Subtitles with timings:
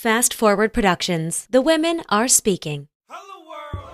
[0.00, 1.46] Fast Forward Productions.
[1.50, 2.88] The women are speaking.
[3.10, 3.90] Hello World.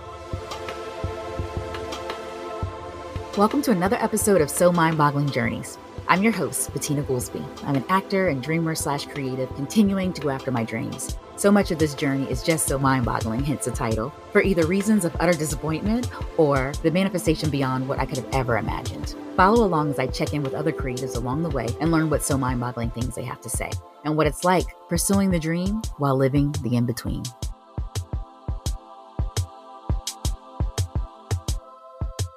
[3.37, 5.77] Welcome to another episode of So Mind Boggling Journeys.
[6.07, 7.45] I'm your host, Bettina Goolsby.
[7.65, 11.17] I'm an actor and dreamer slash creative, continuing to go after my dreams.
[11.37, 14.65] So much of this journey is just so mind boggling, hence the title, for either
[14.65, 19.15] reasons of utter disappointment or the manifestation beyond what I could have ever imagined.
[19.35, 22.23] Follow along as I check in with other creatives along the way and learn what
[22.23, 23.69] so mind boggling things they have to say
[24.03, 27.21] and what it's like pursuing the dream while living the in between.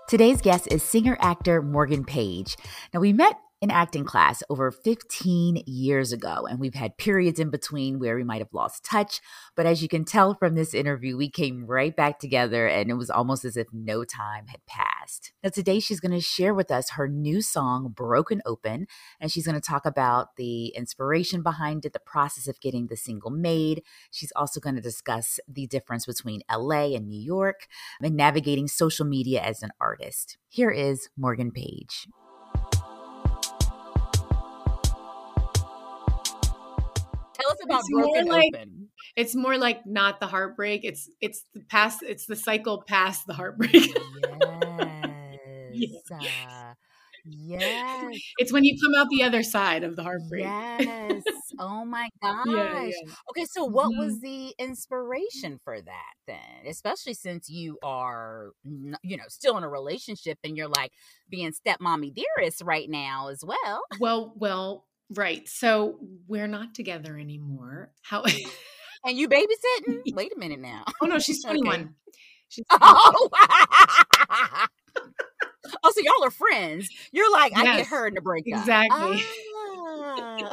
[0.09, 2.59] Today's guest is singer actor Morgan Page.
[2.93, 7.51] Now, we met in acting class over 15 years ago, and we've had periods in
[7.51, 9.21] between where we might have lost touch.
[9.55, 12.95] But as you can tell from this interview, we came right back together, and it
[12.95, 15.33] was almost as if no time had passed.
[15.45, 18.87] Now, today she's going to share with us her new song, Broken Open,
[19.21, 22.97] and she's going to talk about the inspiration behind it, the process of getting the
[22.97, 23.83] single made.
[24.11, 27.67] She's also going to discuss the difference between LA and New York
[28.03, 30.39] and navigating social media as an artist.
[30.49, 32.09] Here is Morgan Page.
[37.41, 38.89] Tell us about it's broken more like, open.
[39.17, 40.85] It's more like not the heartbreak.
[40.85, 42.03] It's it's the past.
[42.03, 43.73] It's the cycle past the heartbreak.
[45.73, 46.03] Yes.
[46.13, 46.75] uh,
[47.25, 47.95] yes.
[48.39, 50.45] it's when you come out the other side of the heartbreak.
[50.45, 51.23] Yes.
[51.59, 52.47] Oh my gosh.
[52.47, 53.13] Yeah, yeah.
[53.31, 53.99] Okay, so what Mhm.
[53.99, 56.67] was the inspiration for that then?
[56.67, 58.51] Especially since you are,
[59.03, 60.93] you know, still in a relationship and you're like
[61.29, 63.83] being stepmommy dearest right now as well.
[64.01, 65.49] Well, well, right.
[65.49, 67.93] So we're not together anymore.
[68.03, 68.25] How?
[69.05, 70.03] And you babysitting?
[70.15, 70.85] Wait a minute now.
[71.03, 71.55] oh no, she's Okay.
[71.57, 71.95] twenty one.
[72.73, 73.29] Oh.
[75.85, 76.89] oh, so y'all are friends.
[77.13, 78.59] You're like, I get her in the breakup.
[78.59, 79.23] exactly.
[79.79, 80.53] Ah.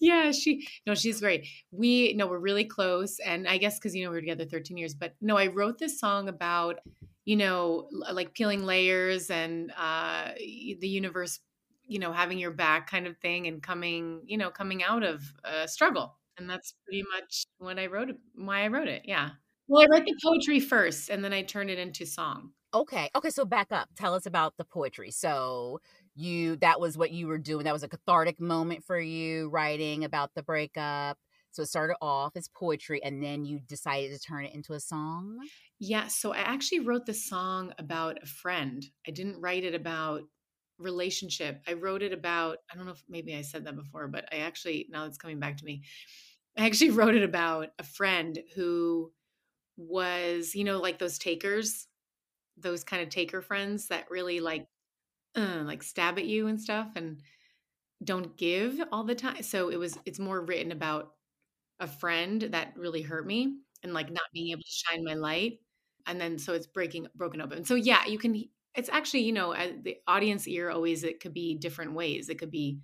[0.00, 1.46] yeah, she no, she's great.
[1.72, 4.76] We no, we're really close, and I guess because you know we were together 13
[4.76, 4.94] years.
[4.94, 6.78] But no, I wrote this song about
[7.24, 11.40] you know like peeling layers and uh the universe,
[11.86, 15.22] you know, having your back kind of thing, and coming you know coming out of
[15.44, 18.10] a struggle, and that's pretty much what I wrote.
[18.34, 19.30] Why I wrote it, yeah.
[19.68, 22.52] Well, I wrote the poetry first, and then I turned it into song.
[22.72, 23.10] Okay.
[23.14, 23.30] Okay.
[23.30, 23.88] So back up.
[23.96, 25.10] Tell us about the poetry.
[25.10, 25.80] So
[26.14, 27.64] you that was what you were doing.
[27.64, 31.18] That was a cathartic moment for you, writing about the breakup.
[31.52, 34.80] So it started off as poetry, and then you decided to turn it into a
[34.80, 35.38] song.
[35.78, 38.84] Yeah, so I actually wrote the song about a friend.
[39.08, 40.22] I didn't write it about
[40.78, 41.62] relationship.
[41.66, 44.38] I wrote it about, I don't know if maybe I said that before, but I
[44.38, 45.82] actually, now it's coming back to me.
[46.58, 49.12] I actually wrote it about a friend who
[49.76, 51.88] was, you know, like those takers,
[52.58, 54.68] those kind of taker friends that really like,
[55.36, 57.22] uh, like stab at you and stuff and
[58.04, 59.42] don't give all the time.
[59.42, 61.12] So it was, it's more written about
[61.80, 65.60] a friend that really hurt me and like not being able to shine my light
[66.06, 68.44] and then so it's breaking broken open so yeah you can
[68.76, 72.28] it's actually you know the audience ear always it could be different ways.
[72.28, 72.80] It could be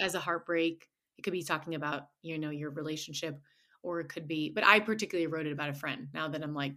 [0.00, 0.88] as a heartbreak.
[1.18, 3.40] It could be talking about you know your relationship
[3.82, 6.54] or it could be but i particularly wrote it about a friend now that i'm
[6.54, 6.74] like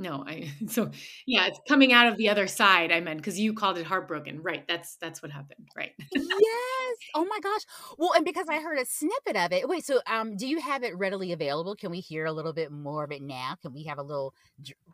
[0.00, 0.90] no i so
[1.26, 4.42] yeah it's coming out of the other side i meant because you called it heartbroken
[4.42, 6.96] right that's that's what happened right yes.
[7.14, 7.62] Oh my gosh.
[7.98, 9.68] Well, and because I heard a snippet of it.
[9.68, 9.84] Wait.
[9.84, 11.74] So, um, do you have it readily available?
[11.74, 13.56] Can we hear a little bit more of it now?
[13.62, 14.34] Can we have a little,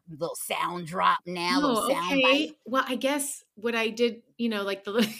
[0.09, 1.61] little sound drop now?
[1.63, 2.57] oh, sound okay bite?
[2.65, 4.93] well i guess what i did you know like the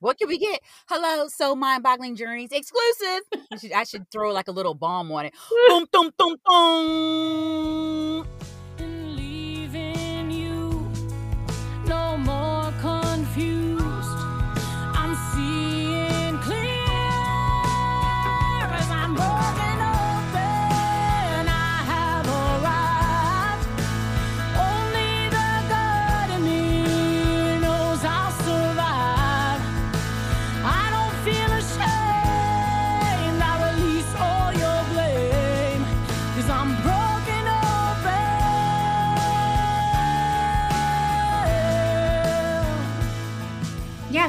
[0.00, 0.60] What can we get?
[0.88, 3.20] Hello, so mind boggling journeys exclusive.
[3.52, 5.34] I should, I should throw like a little bomb on it.
[5.68, 7.91] boom, boom, boom, boom.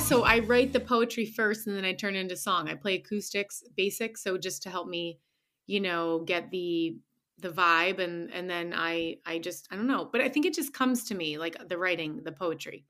[0.03, 2.69] So I write the poetry first and then I turn into song.
[2.69, 5.19] I play acoustics, basic, so just to help me,
[5.65, 6.97] you know, get the
[7.39, 10.53] the vibe and and then I I just I don't know, but I think it
[10.53, 12.85] just comes to me like the writing, the poetry.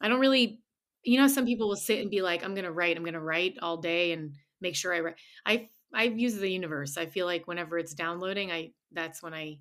[0.00, 0.60] I don't really
[1.04, 3.14] you know some people will sit and be like I'm going to write, I'm going
[3.14, 5.16] to write all day and make sure I write.
[5.46, 6.96] I I use the universe.
[6.98, 9.58] I feel like whenever it's downloading, I that's when I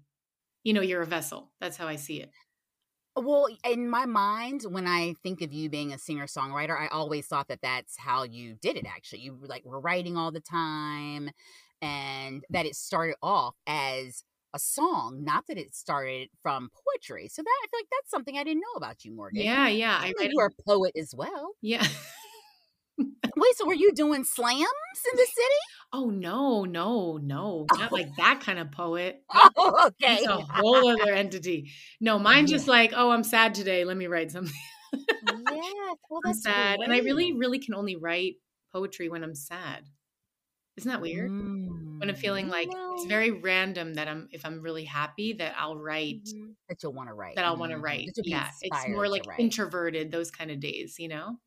[0.63, 1.51] you know, you're a vessel.
[1.61, 2.31] That's how I see it.
[3.17, 7.25] Well, in my mind, when I think of you being a singer songwriter, I always
[7.25, 8.85] thought that that's how you did it.
[8.85, 11.31] Actually, you like were writing all the time,
[11.81, 14.23] and that it started off as
[14.53, 17.27] a song, not that it started from poetry.
[17.27, 19.41] So that I feel like that's something I didn't know about you, Morgan.
[19.43, 19.97] Yeah, yeah.
[19.99, 21.53] I I know read you are a poet as well.
[21.61, 21.85] Yeah.
[22.97, 24.65] Wait, so were you doing slams
[25.11, 25.63] in the city?
[25.93, 27.71] Oh no, no, no.
[27.75, 27.97] Not Oh.
[27.97, 29.23] like that kind of poet.
[29.55, 30.19] Oh, okay.
[30.19, 31.71] He's a whole other entity.
[31.99, 32.57] No, mine's Yeah.
[32.57, 33.83] just like, oh, I'm sad today.
[33.83, 34.53] Let me write something.
[35.21, 35.93] yeah.
[36.09, 36.79] Well, I'm that's sad.
[36.83, 38.35] And I really, really can only write
[38.71, 39.85] poetry when I'm sad.
[40.77, 41.31] Isn't that weird?
[41.99, 42.95] When I'm Mm, feeling like no.
[42.95, 46.55] it's very random that I'm if I'm really happy that I'll write Mhm.
[46.69, 47.35] that you'll want to write.
[47.35, 48.05] that I'll want to write.
[48.05, 48.51] That you'll be Yeah.
[48.61, 51.39] It's more like introverted, those kind of days, you know?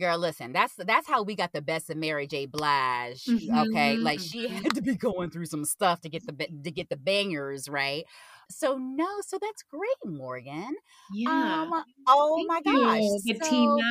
[0.00, 2.46] Girl, listen, that's that's how we got the best of Mary J.
[2.46, 3.36] Blige.
[3.56, 4.64] Okay, Mhm, like she mhm.
[4.64, 6.32] had to be going through some stuff to get the
[6.64, 8.04] to get the bangers right.
[8.50, 10.76] So no, so that's great, Morgan.
[11.08, 11.72] Yeah.
[11.72, 13.84] Um, oh Thank my gosh, you, so.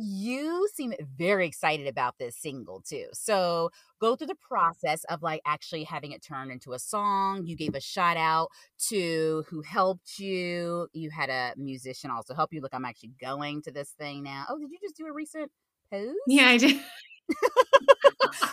[0.00, 3.06] You seem very excited about this single too.
[3.12, 3.70] So
[4.00, 7.46] go through the process of like actually having it turned into a song.
[7.46, 8.48] You gave a shout out
[8.88, 10.88] to who helped you.
[10.92, 12.60] You had a musician also help you.
[12.60, 14.46] Look, I'm actually going to this thing now.
[14.48, 15.50] Oh, did you just do a recent
[15.92, 16.14] post?
[16.26, 16.80] Yeah, I did.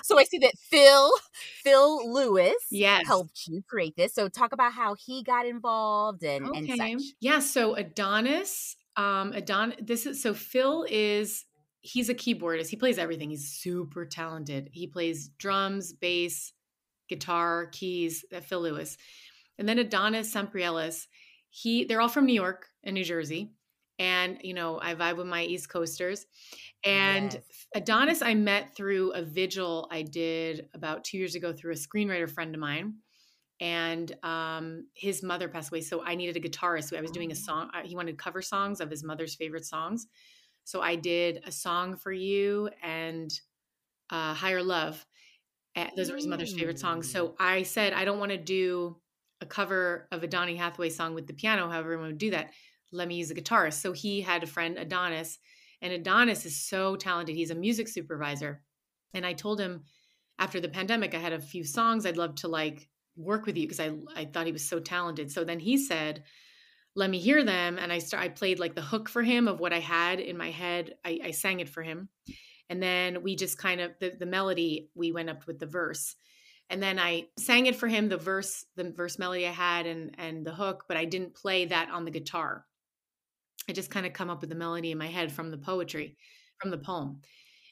[0.04, 1.12] So I see that Phil,
[1.64, 3.06] Phil Lewis, Yes.
[3.06, 4.14] helped you create this.
[4.14, 7.14] So talk about how he got involved and and such.
[7.20, 11.46] Yeah, so Adonis, um, Adon this is so Phil is
[11.82, 12.68] he's a keyboardist.
[12.70, 13.30] He plays everything.
[13.30, 14.70] He's super talented.
[14.74, 16.52] He plays drums, bass,
[17.08, 18.98] guitar, keys, uh, Phil Lewis.
[19.58, 21.08] And then Adonis Samprielis,
[21.50, 23.52] he they're all from New York and New Jersey.
[24.00, 26.26] And you know, I vibe with my East Coasters.
[26.84, 27.44] And Yes.
[27.76, 32.30] Adonis, I met through a vigil I did about two years ago through a screenwriter
[32.30, 32.96] friend of mine.
[33.60, 35.82] And um, his mother passed away.
[35.82, 36.90] So I needed a guitarist.
[36.90, 37.38] So I was doing a Oh.
[37.38, 37.72] song.
[37.84, 40.08] He wanted cover songs of his mother's favorite songs.
[40.64, 43.32] So I did a song for you and
[44.10, 45.06] uh, Higher Love.
[45.76, 47.12] Uh, those are his mother's favorite songs.
[47.12, 48.98] So I said, I don't want to do
[49.42, 51.70] a cover of a Donny Hathaway song with the piano.
[51.70, 52.52] However, everyone would do that.
[52.92, 53.82] Let me use a guitarist.
[53.82, 55.40] So he had a friend, Adonis,
[55.82, 57.36] and Adonis is so talented.
[57.36, 58.64] He's a music supervisor.
[59.14, 59.84] And I told him
[60.40, 63.68] after the pandemic, I had a few songs I'd love to like work with you
[63.68, 65.32] because I I thought he was so talented.
[65.32, 66.24] So then he said,
[66.96, 69.60] "Let me hear them." And I start I played like the hook for him of
[69.60, 70.96] what I had in my head.
[71.04, 72.10] I, I sang it for him,
[72.70, 76.16] and then we just kind of the, the melody we went up with the verse,
[76.70, 80.16] and then I sang it for him the verse the verse melody I had and
[80.18, 82.66] and the hook, but I didn't play that on the guitar.
[83.70, 86.16] I just kind of come up with the melody in my head from the poetry,
[86.62, 87.22] from the poem.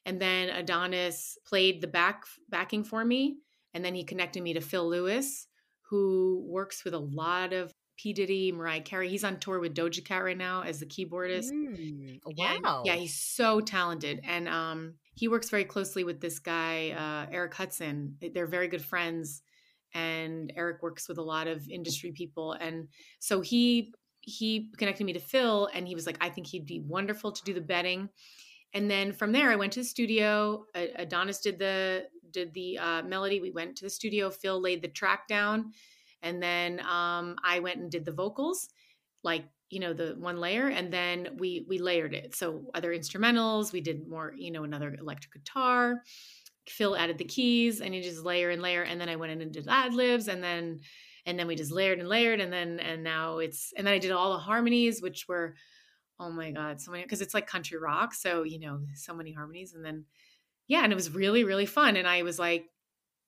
[0.06, 3.38] And then Adonis played the back backing for me,
[3.75, 5.48] and then he connected me to Phil Lewis,
[5.89, 9.10] who works with a lot of P Diddy, Mariah Carey.
[9.10, 11.51] He's on tour with Doja Cat right now as the keyboardist.
[11.51, 12.19] Mm,
[12.56, 12.83] And, wow.
[12.86, 17.54] yeah, he's so talented, and um, he works very closely with this guy uh, Eric
[17.54, 18.18] Hudson.
[18.33, 19.44] They're very good friends,
[19.94, 22.88] and Eric works with a lot of industry people, and
[23.19, 26.80] so he he connected me to Phil, and he was like, I think he'd be
[26.80, 28.10] wonderful to do the betting.
[28.73, 30.65] And then from there, I went to the studio.
[30.73, 33.39] Adonis did the did the uh, melody.
[33.39, 34.29] We went to the studio.
[34.29, 35.71] Phil laid the track down,
[36.21, 38.67] and then um, I went and did the vocals,
[39.23, 42.35] like you know the one layer, and then we we layered it.
[42.35, 46.03] So other instrumentals, we did more, you know, another electric guitar.
[46.68, 49.41] Phil added the keys, and you just layer and layer, and then I went in
[49.41, 50.81] and did ad libs, and then
[51.25, 53.99] and then we just layered and layered, and then and now it's and then I
[53.99, 55.56] did all the harmonies, which were
[56.19, 59.31] oh my god so many because it's like country rock so you know so many
[59.31, 60.06] harmonies and then
[60.68, 62.66] yeah and it was really really fun and i was like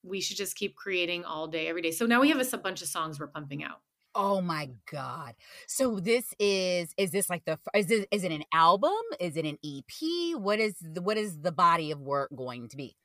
[0.04, 2.82] we should just keep creating all day every day so now we have a, bunch
[2.82, 3.82] of songs we're pumping out
[4.20, 5.36] Oh my god.
[5.68, 8.90] So this is is this like the is it is it an album?
[9.20, 10.36] Is it an EP?
[10.36, 12.96] What is the what is the body of work going to be?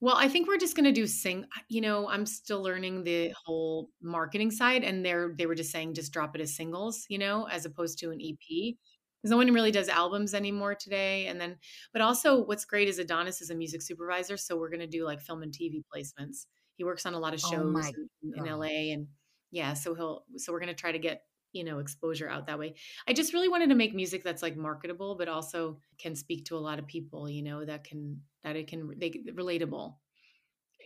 [0.00, 3.32] well i think we're just going to do sing you know i'm still learning the
[3.44, 7.18] whole marketing side and they're they were just saying just drop it as singles you
[7.18, 8.74] know as opposed to an ep
[9.20, 11.56] because no one really does albums anymore today and then
[11.92, 15.04] but also what's great is adonis is a music supervisor so we're going to do
[15.04, 16.46] like film and tv placements.
[16.76, 19.06] He works on a lot of Oh shows my in, in la and
[19.50, 22.58] yeah so he'll so we're going to try to get you know exposure out that
[22.58, 22.74] way.
[23.06, 26.56] I just really wanted to make music that's like marketable but also can speak to
[26.56, 29.96] a lot of people you know that can that it can they relatable.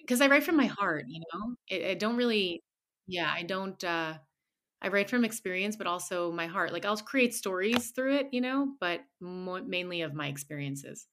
[0.00, 1.54] Because i write from my heart you know?
[1.70, 2.62] I, I don't really
[3.06, 4.14] yeah i don't uh
[4.84, 6.72] I write from experience, but also my heart.
[6.74, 11.08] Like I'll create stories through it, you know, but mo- mainly of my experiences.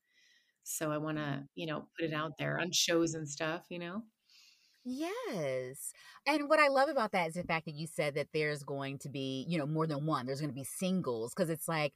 [0.63, 3.80] So I want to, you know, put it out there on shows and stuff, you
[3.80, 4.04] know.
[4.84, 5.94] Yes.
[6.25, 8.98] And what I love about that is the fact that you said that there's going
[9.00, 10.25] to be, you know, more than one.
[10.25, 11.94] There's going to be singles because it's like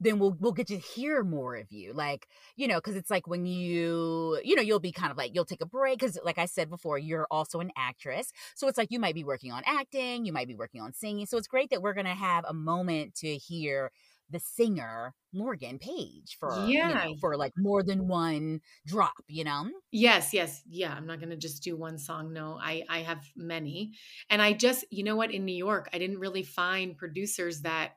[0.00, 2.26] then we'll we'll get to hear more of you like
[2.56, 5.44] you know because it's like when you you know you'll be kind of like you'll
[5.44, 8.90] take a break because like i said before you're also an actress so it's like
[8.90, 11.70] you might be working on acting you might be working on singing so it's great
[11.70, 13.90] that we're gonna have a moment to hear
[14.28, 16.80] the singer Morgan Page for Yeah.
[16.82, 19.70] you know, for like more than one drop, you know?
[19.92, 20.62] Yes, yes.
[20.68, 22.32] Yeah, I'm not going to just do one song.
[22.32, 23.94] No, I I have many.
[24.28, 27.96] And I just, you know what, in New York, I didn't really find producers that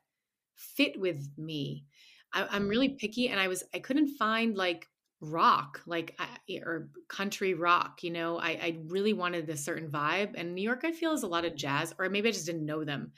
[0.55, 1.85] fit with me.
[2.33, 4.87] I, I'm really picky and I was I couldn't find like
[5.23, 6.19] rock like
[6.65, 8.37] or country rock you know?
[8.37, 11.45] I, I really wanted a certain vibe and new york i feel is a lot
[11.45, 13.13] of jazz or maybe i just didn't know them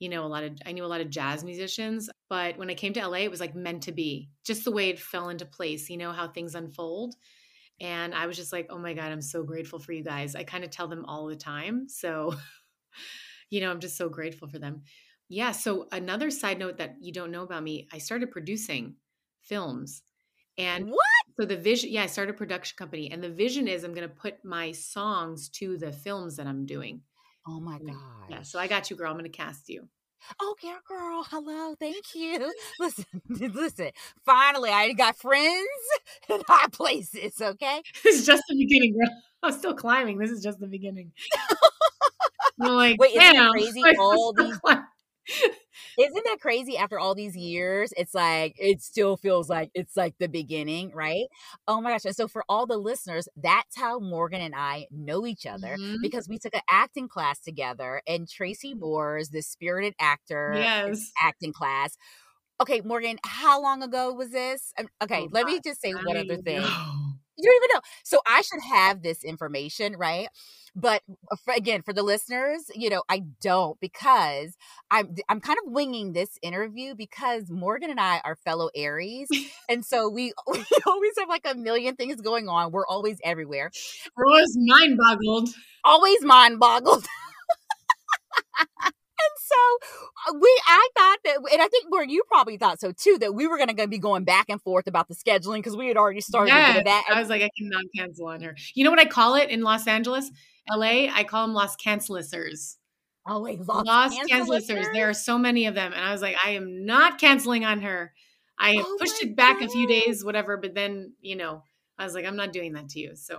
[0.00, 2.74] you know a lot of i knew a lot of jazz musicians but when i
[2.74, 5.44] came to la it was like meant to be just the way it fell into
[5.44, 7.14] place you know how things unfold
[7.80, 10.34] and i was just like oh my god i'm so grateful for you guys.
[10.34, 12.34] I kind of tell them all the time so
[13.50, 14.82] you know i'm just so grateful for them
[15.28, 18.94] yeah so another side note that you don't know about me i started producing
[19.42, 20.02] films
[20.56, 20.98] and What?
[21.38, 24.08] so the vision yeah i started a production company and the vision is i'm going
[24.08, 27.02] to put my songs to the films that i'm doing
[27.46, 27.96] Oh my god!
[28.28, 29.88] yeah so i got you girl i'm going to cast you
[30.40, 31.24] oh, Okay, girl.
[31.30, 31.74] Hello.
[31.78, 32.52] Thank you.
[32.80, 33.04] Listen,
[33.54, 33.90] listen.
[34.26, 35.84] Finally, I got friends
[36.28, 37.40] in high places.
[37.40, 37.80] Okay.
[38.02, 39.08] this is just the beginning girl
[39.44, 41.12] i'm still climbing this is just the beginning
[42.60, 43.82] I'm like, Wait, damn, crazy?
[44.00, 44.84] All these- climbing.
[45.98, 46.76] Isn't that crazy?
[46.76, 51.26] After all these years, it's like it still feels like it's like the beginning, right?
[51.66, 52.04] Oh my gosh!
[52.04, 55.98] And so for all the listeners, that's how Morgan and I know each other Mhm.
[56.02, 61.52] because we took an acting class together, and Tracy Moore's the spirited actor yes acting
[61.52, 61.96] class.
[62.60, 64.72] Okay, Morgan, how long ago was this?
[64.78, 66.62] Um, Okay, Oh, let me just say one other thing.
[66.62, 67.12] know.
[67.38, 67.80] You don't even know.
[68.04, 70.28] So I should have this information, right?
[70.78, 71.02] But
[71.44, 74.56] for, again, for the listeners, you know, I don't because
[74.90, 79.28] I'm I'm kind of winging this interview because Morgan and I are fellow Aries,
[79.68, 82.72] and so we we always have like a million things going on.
[82.72, 83.70] We're always everywhere,
[84.16, 85.50] I was mind boggled
[85.88, 87.06] always mind boggled.
[89.20, 92.92] And so uh, we, I thought that, and I think where you probably thought so
[92.92, 95.76] too, that we were going to be going back and forth about the scheduling because
[95.76, 97.04] we had already started Yes, that.
[97.12, 98.54] I was like, I cannot cancel on her.
[98.74, 100.30] You know what I call it in Los Angeles,
[100.70, 101.08] LA?
[101.12, 102.76] I call them Los Cancelissers.
[103.26, 104.14] oh wait, Los Los.
[104.92, 105.92] There are so many of them.
[105.92, 108.12] And I was like, I am not canceling on her.
[108.58, 110.56] I Oh pushed it back a few days, whatever.
[110.56, 111.62] But then, you know,
[111.98, 113.16] I was like, I'm not doing that to you.
[113.16, 113.38] So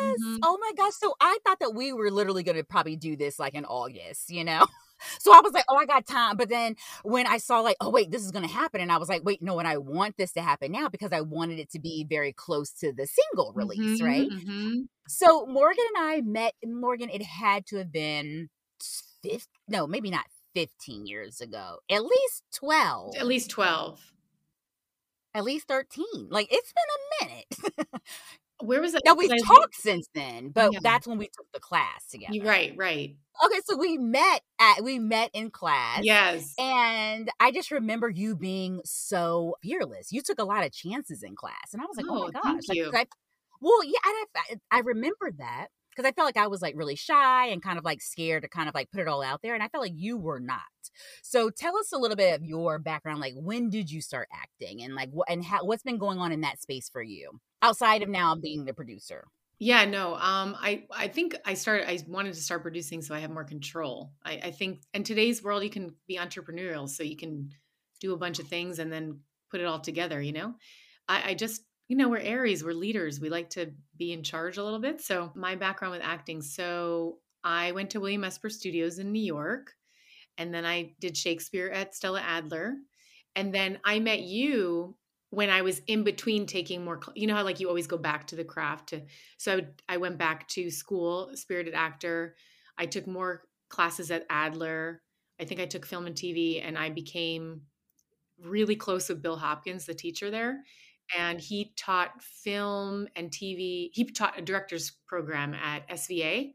[0.00, 0.18] Yes.
[0.20, 0.38] Mhm.
[0.42, 0.94] Oh my gosh.
[0.98, 4.30] So I thought that we were literally going to probably do this like in August,
[4.30, 4.66] you know?
[5.18, 6.36] So I was like, oh, I got time.
[6.36, 8.80] But then when I saw, like, oh, wait, this is going to happen.
[8.80, 11.20] And I was like, wait, no, and I want this to happen now because I
[11.20, 14.28] wanted it to be very close to the single release, Mhm, right?
[14.30, 14.88] mhm.
[15.08, 18.48] So Morgan and I met, Morgan, it had to have been,
[19.22, 24.00] fif- no, maybe not 15 years ago, at least 12, At least 12.
[25.34, 26.28] at least 13.
[26.30, 27.90] Like, it's been a minute.
[28.60, 29.02] Where was it?
[29.04, 30.80] now, we've talked since then, but Yeah.
[30.82, 32.38] that's when we took the class together.
[32.42, 33.16] Right, right.
[33.44, 36.00] Okay, so we met at we met in class.
[36.02, 36.52] Yes.
[36.58, 40.12] And I just remember you being so fearless.
[40.12, 41.72] You took a lot of chances in class.
[41.72, 42.62] And I was like, oh, Oh, my gosh.
[42.68, 43.06] Like, I,
[43.62, 46.96] well, yeah, and I, I remember that because I felt like I was like really
[46.96, 49.54] shy and kind of like scared to kind of like put it all out there.
[49.54, 50.60] And I felt like you were not.
[51.22, 53.20] So tell us a little bit of your background.
[53.20, 56.32] Like, when did you start acting and like what and how, what's been going on
[56.32, 59.26] in that space for you outside of now being the producer?
[59.62, 60.14] Yeah, no.
[60.14, 61.88] Um, I I think I started.
[61.88, 64.10] I wanted to start producing so I have more control.
[64.24, 67.50] I, I think in today's world, you can be entrepreneurial, so you can
[68.00, 70.20] do a bunch of things and then put it all together.
[70.20, 70.54] You know,
[71.08, 73.20] I, I just you know we're Aries, we're leaders.
[73.20, 75.02] We like to be in charge a little bit.
[75.02, 76.40] So my background with acting.
[76.40, 79.74] So I went to William Esper Studios in New York,
[80.38, 82.76] and then I did Shakespeare at Stella Adler,
[83.36, 84.96] and then I met you
[85.30, 88.26] when I was in between taking more, you know how like you always go back
[88.28, 89.02] to the craft to,
[89.38, 92.34] so I, I went back to school, spirited actor.
[92.76, 95.02] I took more classes at Adler.
[95.40, 97.62] I think I took film and TV and I became
[98.42, 100.62] really close with Bill Hopkins, the teacher there.
[101.16, 103.90] And he taught film and TV.
[103.92, 106.54] He taught a director's program at SVA.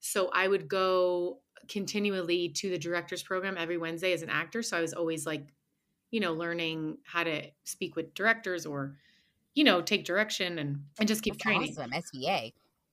[0.00, 4.62] So I would go continually to the director's program every Wednesday as an actor.
[4.62, 5.46] So I was always like
[6.10, 8.96] you know, learning how to speak with directors or,
[9.54, 11.76] you know, take direction and and just keep That's training.
[11.78, 11.90] awesome.
[11.92, 12.52] SVA.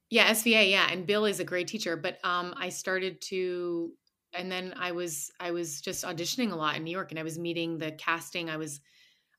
[0.10, 0.88] Yeah, SVA, yeah.
[0.92, 1.98] And Bill is a great teacher.
[1.98, 3.94] But um I started to
[4.34, 7.24] and then I was I was just auditioning a lot in New York and I
[7.24, 8.50] was meeting the casting.
[8.50, 8.82] I was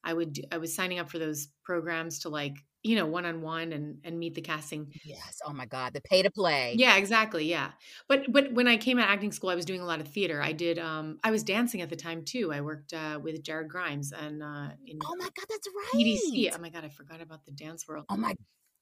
[0.05, 3.43] I would I was signing up for those programs to like you know, one on
[3.43, 4.93] one and and meet the casting.
[5.05, 5.39] Yes.
[5.45, 5.93] Oh my God.
[5.95, 6.75] The pay to play.
[6.77, 7.45] Yeah, exactly.
[7.45, 7.73] Yeah.
[8.09, 10.41] But but when I came out acting school, I was doing a lot of theater.
[10.43, 12.53] I did um I was dancing at the time too.
[12.53, 16.47] I worked uh with Jared Grimes and uh in Oh my God, that's BDC.
[16.47, 16.55] right.
[16.57, 18.07] Oh my god, I forgot about the dance world.
[18.09, 18.35] Oh my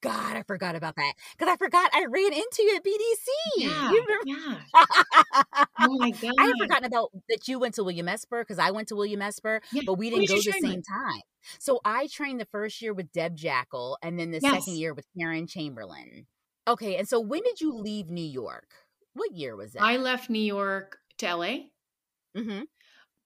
[0.03, 1.15] God, I forgot about that.
[1.37, 3.27] Because I forgot I ran into you at BDC.
[3.57, 3.91] Yeah.
[3.91, 4.25] You remember?
[4.25, 4.59] Yeah.
[5.79, 6.33] Oh my god.
[6.39, 9.21] I had forgotten about that you went to William Esper because I went to William
[9.21, 9.83] Esper, Yeah.
[9.85, 11.21] but we didn't go the same time.
[11.59, 14.55] So I trained the first year with Deb Jackal and then the Yes.
[14.55, 16.27] second year with Karen Chamberlain.
[16.67, 18.71] Okay, and so when did you leave New York?
[19.15, 19.83] What year was that?
[19.83, 21.71] I left New York to LA.
[22.35, 22.63] hmm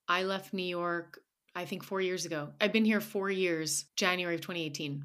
[0.09, 1.21] I left New York
[1.55, 2.53] I think 4 years ago.
[2.61, 5.05] I've been here 4 years, January of 2018.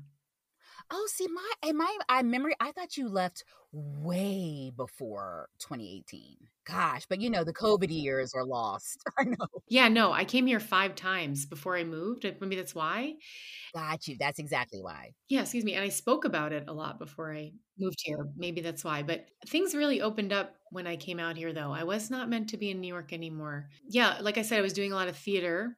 [0.92, 2.56] Oh, see, my and my I memory.
[2.60, 6.38] I thought you left way before 2018.
[6.66, 9.04] Gosh, but you know the COVID years are lost.
[9.20, 9.48] I know.
[9.68, 12.26] Yeah, no, I came here 5 times before I moved.
[12.40, 13.16] Maybe that's why.
[13.74, 14.16] Got you.
[14.20, 15.14] That's exactly why.
[15.28, 15.74] Yeah, excuse me.
[15.74, 18.28] And I spoke about it a lot before I moved here.
[18.38, 19.02] Maybe that's why.
[19.04, 21.72] But things really opened up when I came out here, though.
[21.72, 23.70] I was not meant to be in New York anymore.
[23.88, 25.78] Yeah, like I said, I was doing a lot of theater.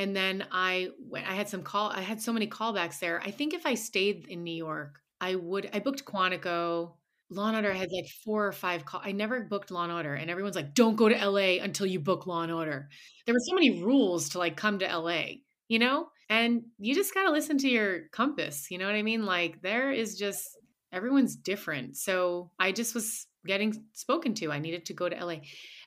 [0.00, 3.20] And then I went, I had some call, I had so many callbacks there.
[3.22, 6.94] I think if I stayed in New York, I would, I booked Quantico.
[7.32, 9.02] Law and Order had like four or five call.
[9.04, 12.00] I never booked Law and Order, and everyone's like, "Don't go to LA until you
[12.00, 12.88] book Law and Order."
[13.24, 15.24] There were so many rules to like come to LA,
[15.68, 18.68] you know, and you just gotta listen to your compass.
[18.68, 19.26] You know what I mean?
[19.26, 20.44] Like there is just
[20.90, 21.98] everyone's different.
[21.98, 24.50] So I just was getting spoken to.
[24.50, 25.36] I needed to go to LA.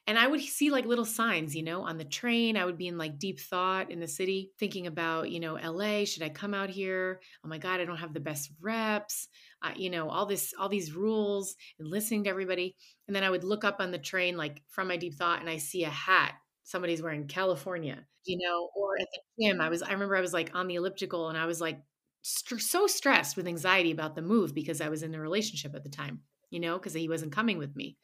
[0.05, 2.57] And I would see like little signs, you know, on the train.
[2.57, 6.03] I would be in like deep thought in the city, thinking about, you know, LA,
[6.03, 7.21] should I come out here?
[7.45, 9.29] Oh my God, I don't have the best reps.
[9.61, 12.75] Uh, you know, all this, all these rules and listening to everybody.
[13.07, 15.49] And then I would look up on the train, like from my deep thought, and
[15.49, 16.33] I see a hat
[16.63, 19.61] somebody's wearing California, you know, or at the gym.
[19.61, 21.79] I was, I remember I was like on the elliptical and I was like
[22.21, 25.83] st- so stressed with anxiety about the move because I was in a relationship at
[25.83, 27.97] the time, you know, because he wasn't coming with me.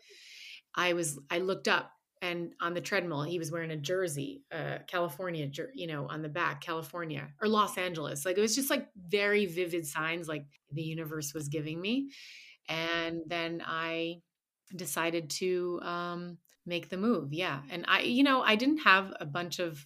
[0.76, 4.80] I was I looked up and on the treadmill he was wearing a jersey, uh
[4.88, 8.26] California, you know, on the back, California or Los Angeles.
[8.26, 12.12] Like it was just like very vivid signs like the universe was giving me.
[12.68, 14.22] And then I
[14.76, 17.34] decided to um make the move.
[17.34, 17.62] Yeah.
[17.70, 19.86] And I you know, I didn't have a bunch of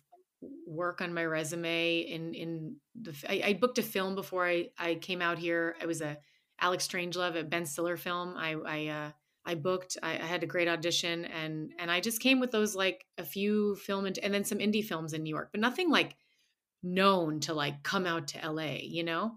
[0.68, 4.96] work on my resume in in the I, I booked a film before I I
[4.96, 5.76] came out here.
[5.82, 6.18] It was a
[6.60, 8.36] Alex Strangelove, at Ben Stiller film.
[8.38, 9.12] I I uh
[9.46, 9.98] I booked.
[10.02, 13.24] I, I, had a great audition, and and I just came with those like a
[13.24, 16.16] few film and, and then some indie films in New York, but nothing like
[16.82, 19.34] known to like come out to LA, you know.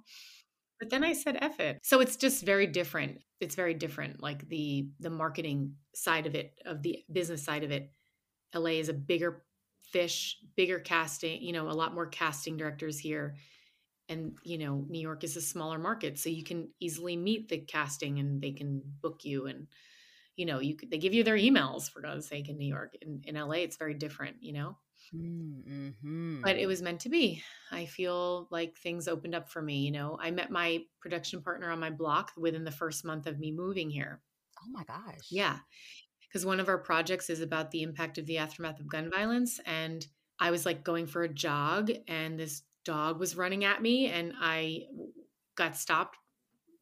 [0.79, 1.81] But then I said F it.
[1.83, 3.19] So it's just very different.
[3.41, 4.23] It's very different.
[4.23, 7.91] Like the the marketing side of it, of the business side of it.
[8.55, 9.43] LA is a bigger
[9.93, 11.43] fish, bigger casting.
[11.43, 13.37] You know, a lot more casting directors here
[14.09, 17.59] and you know new york is a smaller market so you can easily meet the
[17.59, 19.67] casting and they can book you and
[20.37, 23.23] you know you they give you their emails for god's sake in new york in,
[23.25, 24.77] in la it's very different you know?
[25.15, 26.43] Mm-hmm.
[26.43, 27.41] but it was meant to be.
[27.71, 30.19] I feel like things opened up for me you know?
[30.21, 33.89] I met my production partner on my block within the first month of me moving
[33.89, 34.21] here.
[34.59, 35.29] Oh my gosh.
[35.31, 35.59] yeah.
[36.21, 39.61] Because one of our projects is about the impact of the aftermath of gun violence
[39.65, 40.05] and
[40.41, 44.33] i was like going for a jog and this dog was running at me and
[44.41, 44.85] I
[45.57, 46.17] got stopped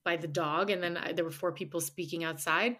[0.04, 2.76] by the dog and then I, there were four people speaking outside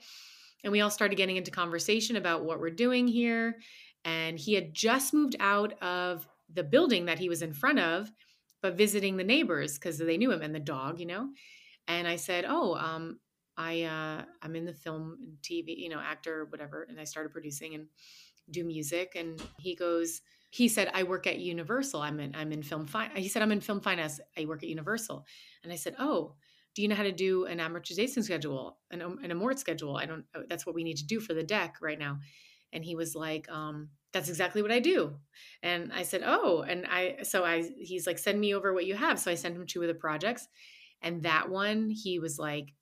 [0.65, 3.59] and we all started getting into conversation about what we're doing here
[4.05, 8.11] and he had just moved out of the building that he was in front of
[8.63, 11.29] but visiting the neighbors because they knew him and the dog you know?
[11.87, 13.21] And I said oh um
[13.57, 17.75] I uh I'm in the film TV you know actor whatever and I started producing
[17.75, 17.87] and
[18.51, 22.01] do music and he goes he said i work at universal.
[22.01, 24.21] I'm in i'm in film fine he said i'm in film finance.
[24.39, 25.27] I work at universal.
[25.63, 26.35] And i said oh
[26.75, 30.25] do you know how to do an amortization schedule an, an amort schedule i don't
[30.49, 32.19] that's what we need to do for the deck right now
[32.73, 35.15] and he was like um that's exactly what i do
[35.63, 38.95] and i said oh and i so i he's like send me over what you
[38.95, 40.49] have so i sent him two of the projects
[41.03, 42.73] and that one he was like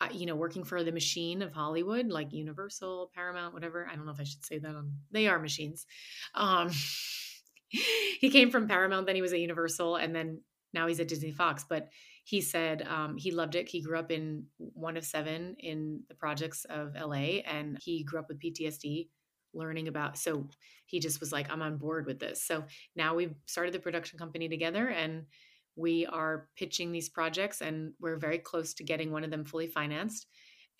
[0.00, 3.86] uh, you know, working for the machine of Hollywood, like Universal, Paramount, whatever.
[3.86, 4.92] I don't know if I should say that on.
[5.10, 5.86] They are machines.
[6.34, 6.70] Um,
[7.68, 10.40] he came from Paramount, then he was at Universal, and then
[10.72, 11.66] now he's at Disney Fox.
[11.68, 11.90] But
[12.30, 13.68] he said um, he loved it.
[13.68, 18.20] He grew up in one of seven in the projects of LA, and he grew
[18.20, 19.08] up with PTSD,
[19.52, 20.16] learning about.
[20.16, 20.48] So
[20.86, 22.62] he just was like, "I'm on board with this." So
[22.94, 25.24] now we've started the production company together, and
[25.74, 29.68] we are pitching these projects and we're very close to getting one of them fully
[29.68, 30.26] financed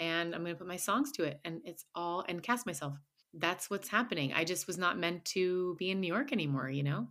[0.00, 2.94] and i'm going to put my songs to it and it's all and cast myself
[3.34, 6.82] that's what's happening i just was not meant to be in new york anymore you
[6.82, 7.06] know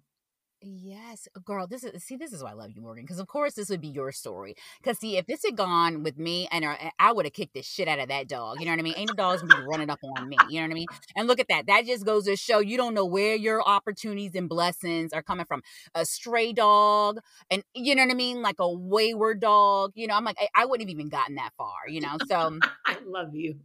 [0.61, 1.67] Yes, girl.
[1.67, 2.17] This is see.
[2.17, 3.05] This is why I love you, Morgan.
[3.05, 4.55] Because of course this would be your story.
[4.81, 7.61] Because see, if this had gone with me, and uh, I would have kicked the
[7.61, 8.59] shit out of that dog.
[8.59, 8.95] You know what I mean?
[8.97, 10.37] Ain't no dogs be running up on me.
[10.49, 10.87] You know what I mean?
[11.15, 11.67] And look at that.
[11.67, 15.45] That just goes to show you don't know where your opportunities and blessings are coming
[15.45, 15.61] from.
[15.95, 17.19] A stray dog,
[17.49, 19.93] and you know what I mean, like a wayward dog.
[19.95, 21.87] You know, I'm like, I, I wouldn't have even gotten that far.
[21.87, 23.55] You know, so I love you.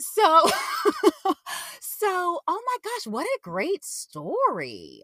[0.00, 0.50] so
[1.80, 2.40] so.
[2.46, 5.02] Oh my gosh, what a great story.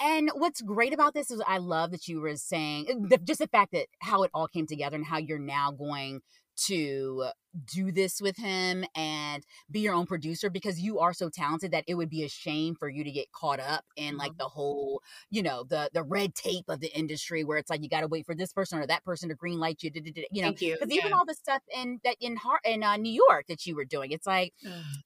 [0.00, 3.40] And what's great about this is I love that you were saying eh, the, just
[3.40, 6.20] the fact that how it all came together and how you're now going
[6.66, 7.26] to
[7.74, 11.84] do this with him and be your own producer because you are so talented that
[11.88, 14.38] it would be a shame for you to get caught up in like Mhm.
[14.38, 17.88] the whole you know the the red tape of the industry where it's like you
[17.88, 19.90] got to wait for this person or that person to green light you
[20.30, 23.46] you know because even all the stuff in that in Har- in uh, New York
[23.48, 24.52] that you were doing it's like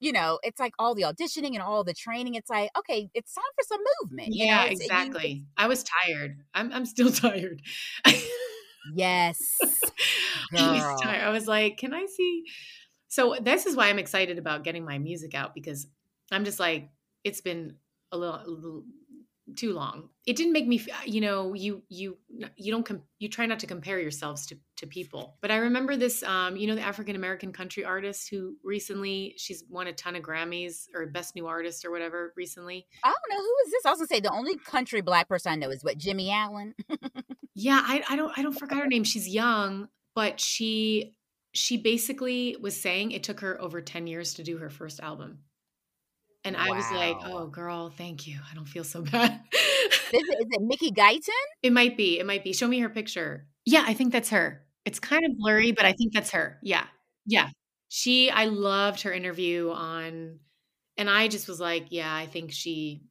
[0.00, 3.34] you know it's like all the auditioning and all the training it's like okay it's
[3.34, 5.44] time for some movement you yeah, know it's, you- exactly.
[5.56, 6.42] I was tired.
[6.54, 7.62] I'm I'm still tired.
[8.94, 9.38] yes
[10.54, 10.98] I was Girl.
[10.98, 11.24] tired.
[11.24, 12.44] I was like, can I see?
[13.08, 15.86] So this is why I'm excited about getting my music out because
[16.30, 16.90] I'm just like,
[17.24, 17.76] it's been
[18.10, 18.84] a little, a little
[19.56, 20.08] too long.
[20.24, 22.16] It didn't make me, you know, you you
[22.56, 25.36] you don't com- you try not to compare yourselves to to people.
[25.42, 29.64] But I remember this, um, you know, the African American country artist who recently she's
[29.68, 32.86] won a ton of Grammys or Best New Artist or whatever recently.
[33.02, 33.84] I don't know who is this.
[33.86, 36.74] I was gonna say the only country black person I know is what Jimmy Allen.
[37.54, 39.04] Yeah, I, I don't I don't forget her name.
[39.04, 41.16] She's young, but she
[41.52, 45.40] she basically was saying it took her over 10 years to do her first album.
[46.44, 48.40] And I was like, "Oh, girl, thank you.
[48.50, 51.28] I don't feel so bad." Is it, is it Mickey Guyton?
[51.62, 52.18] it might be.
[52.18, 52.52] It might be.
[52.52, 53.46] Show me her picture.
[53.64, 54.64] Yeah, I think that's her.
[54.84, 56.58] It's kind of blurry, but I think that's her.
[56.62, 56.84] Yeah.
[57.26, 57.50] Yeah.
[57.88, 60.40] She I loved her interview on
[60.96, 63.02] and I just was like, yeah, I think she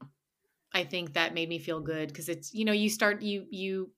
[0.73, 3.91] I think that made me feel good because it's you know, you start you you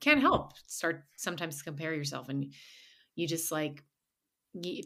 [0.00, 2.52] can't help start sometimes compare yourself and
[3.16, 3.84] you just like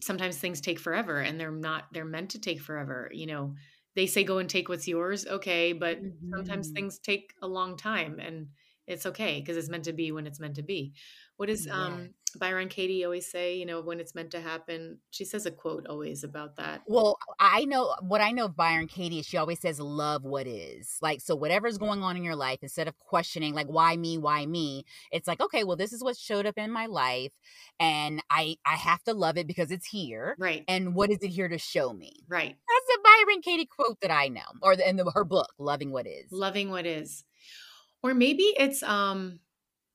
[0.02, 3.54] sometimes things take forever and they're not they're meant to take forever you know?
[3.94, 6.02] They say go and take what's yours okay but
[6.34, 6.74] sometimes Mhm.
[6.74, 8.48] things take a long time and
[8.86, 10.94] it's okay because it's meant to be when it's meant to be.
[11.36, 14.98] What is does um byron katie always say you know when it's meant to happen
[15.10, 18.86] she says a quote always about that Well, I know what I know of Byron
[18.86, 20.98] Katie is she always says love what is.
[21.00, 24.46] Like so whatever's going on in your life, instead of questioning like why me, why
[24.46, 27.32] me, it's like, okay, well, this is what showed up in my life
[27.78, 30.36] and I I have to love it because it's here.
[30.38, 32.24] right And what is it here to show me?
[32.28, 35.48] right That's a Byron Katie quote that I know, or the, in the, her book,
[35.58, 36.26] Loving What Is.
[36.30, 37.24] loving what is
[38.02, 39.38] or maybe it's um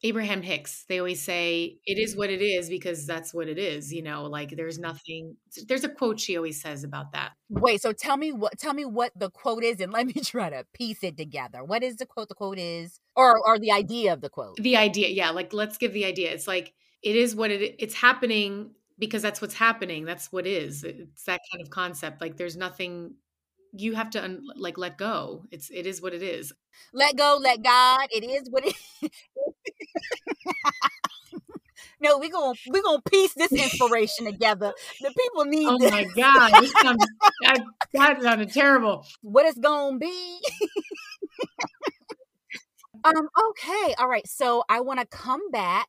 [0.03, 2.19] abraham hicks they always say it is mm.
[2.19, 4.83] what it is because that's what it is you know like there's mm.
[4.83, 5.36] nothing
[5.67, 8.83] there's a quote she always says about that Wait, so tell me what tell me
[8.83, 11.63] what the quote is, and let me try to piece it together.
[11.63, 12.27] What is the quote?
[12.27, 14.57] The quote is, or or the idea of the quote.
[14.57, 17.95] the idea yeah like let's give the idea it's like it is what it it's
[17.95, 22.57] happening because that's what's happening that's what is it's that kind of concept like there's
[22.57, 23.15] nothing
[23.73, 26.53] you have to un, like let go it's it is what it is
[26.93, 28.07] Let go, let God.
[28.12, 28.75] It is what it.
[31.99, 34.73] no, we gonna we gonna piece this inspiration together.
[35.01, 35.91] The people need oh this.
[35.91, 37.05] my god this sounds,
[37.45, 37.55] I,
[37.93, 40.39] that sounded terrible what it's gonna be.
[43.03, 43.29] um.
[43.49, 43.95] Okay.
[43.97, 44.27] All right.
[44.27, 45.88] So I want to come back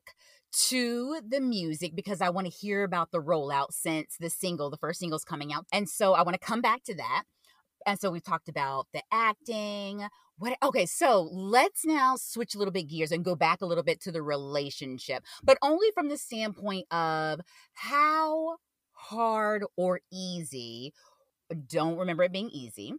[0.69, 4.79] to the music because I want to hear about the rollout since the single, the
[4.79, 7.25] first single's coming out, and so I want to come back to that.
[7.87, 10.07] And so we've talked about the acting.
[10.39, 10.57] What?
[10.63, 10.87] Okay.
[10.87, 14.13] So let's now switch a little bit gears and go back a little bit to
[14.13, 17.41] the relationship, but only from the standpoint of
[17.75, 18.57] how
[18.93, 20.93] hard or easy
[21.69, 22.95] don't remember it being easy.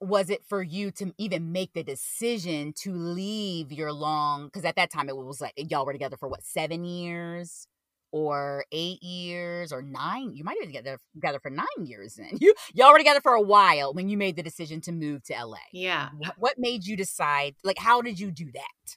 [0.00, 4.46] Was it for you to even make the decision to leave your long?
[4.46, 7.68] Because at that time it was like y'all were together for what seven years
[8.12, 10.34] or eight years or nine?
[10.34, 12.14] You might have been together together for nine years.
[12.14, 15.24] Then you y'all were together for a while when you made the decision to move
[15.24, 15.56] to LA.
[15.72, 17.56] yeah What made you decide?
[17.64, 18.96] Like, how did you do that?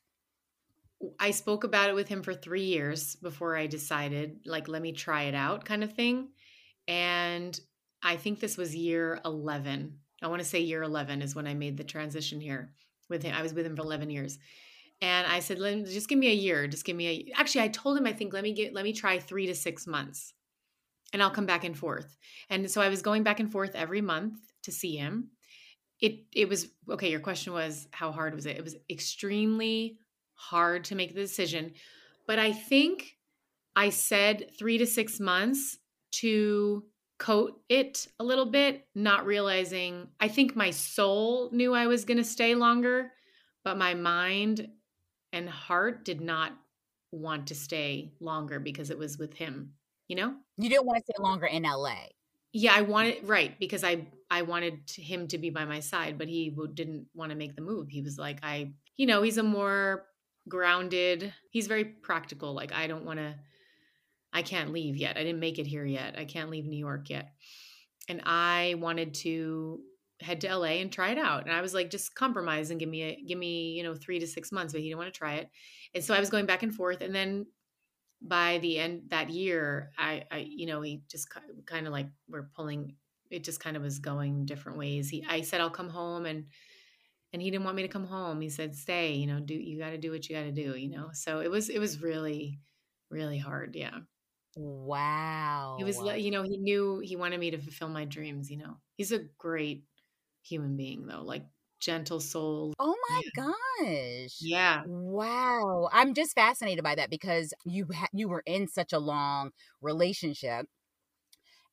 [1.19, 4.91] I spoke about it with him for three years before I decided, like, let me
[4.91, 6.29] try it out kind of thing.
[6.87, 7.59] And
[8.01, 9.99] I think this was year 11.
[10.21, 12.71] I want to say year 11 is when I made the transition here
[13.09, 13.35] with him.
[13.35, 14.39] I was with him for 11 years.
[15.01, 16.67] And I said, let, just give me a year.
[16.67, 18.93] Just give me a, actually, I told him, I think, let me get, let me
[18.93, 20.33] try three to six months
[21.13, 22.17] and I'll come back and forth.
[22.49, 25.29] And so I was going back and forth every month to see him.
[26.01, 28.57] It, it was, okay, your question was, how hard was it?
[28.57, 29.97] It was extremely
[30.33, 31.73] hard to make the decision.
[32.27, 33.17] But I think
[33.75, 35.77] I said three to six months
[36.13, 36.83] to
[37.17, 42.17] coat it a little bit, not realizing I think my soul knew I was going
[42.17, 43.11] to stay longer,
[43.63, 44.67] but my mind
[45.35, 46.53] and heart did not
[47.11, 49.73] want to stay longer because it was with him,
[50.07, 50.33] you know?
[50.57, 51.97] You didn't want to stay longer in LA.
[52.53, 56.29] Yeah, I wanted right because I I wanted him to be by my side, but
[56.29, 57.89] he didn't want to make the move.
[57.89, 60.05] He was like, I, you know, he's a more
[60.47, 61.33] grounded.
[61.51, 62.53] He's very practical.
[62.53, 63.35] Like I don't want to.
[64.31, 65.17] I can't leave yet.
[65.17, 66.15] I didn't make it here yet.
[66.17, 67.33] I can't leave New York yet.
[68.07, 69.81] And I wanted to
[70.21, 71.43] head to LA and try it out.
[71.43, 74.19] And I was like, just compromise and give me a give me you know three
[74.19, 74.73] to six months.
[74.73, 75.49] But he didn't want to try it.
[75.93, 77.01] And so I was going back and forth.
[77.01, 77.47] And then
[78.21, 81.29] by the end that year, I, I you know, he just
[81.65, 82.97] kind of like we're pulling.
[83.31, 85.09] It just kind of was going different ways.
[85.09, 86.47] He, I said I'll come home, and
[87.33, 88.41] and he didn't want me to come home.
[88.41, 90.75] He said, "Stay, you know, do you got to do what you got to do,
[90.77, 92.61] you know." So it was it was really
[93.09, 93.75] really hard.
[93.75, 93.99] Yeah,
[94.55, 95.77] Wow.
[95.77, 98.49] it was you know he knew he wanted me to fulfill my dreams.
[98.49, 99.85] You know, he's a great
[100.45, 101.45] human being though, like
[101.79, 102.73] gentle soul.
[102.79, 104.37] Oh my gosh.
[104.41, 105.89] Yeah, Wow.
[105.91, 110.67] I'm just fascinated by that because you ha- you were in such a long relationship.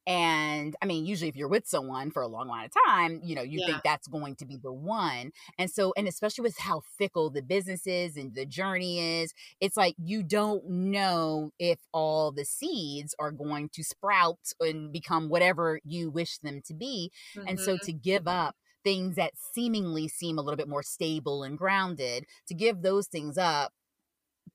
[0.06, 3.34] And I mean, usually if you're with someone for a long amount of time, you
[3.34, 3.62] know, you Yeah.
[3.62, 5.30] think that's going to be the one.
[5.58, 9.76] And so, and especially with how fickle the business is and the journey is, it's
[9.76, 15.80] like you don't know if all the seeds are going to sprout and become whatever
[15.84, 17.10] you wish them to be.
[17.46, 17.82] And so Mhm.
[17.82, 22.54] to give up things that seemingly seem a little bit more stable and grounded, to
[22.54, 23.72] give those things up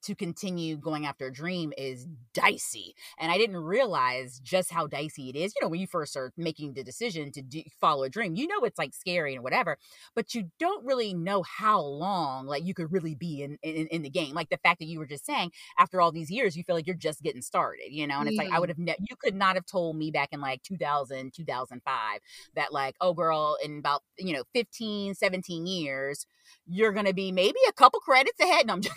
[0.04, 2.96] to continue going after a dream is dicey.
[3.20, 5.54] And I didn't realize just how dicey it is.
[5.56, 8.48] You know, when you first are making the decision to do, follow a dream, you
[8.48, 9.78] know it's like scary and whatever,
[10.16, 14.02] but you don't really know how long like you could really be in in, in
[14.02, 14.34] the game.
[14.34, 16.88] Like the fact that you were just saying after all these years, you feel like
[16.88, 18.20] you're just getting started, you know?
[18.20, 20.42] And it's like I would have ne- you could not have told me back in
[20.42, 22.20] like 2000, 2005
[22.56, 26.26] that like, oh girl, in about, you know, 15, 17 years,
[26.66, 28.68] you're going to be maybe a couple credits ahead.
[28.68, 28.96] No, I'm just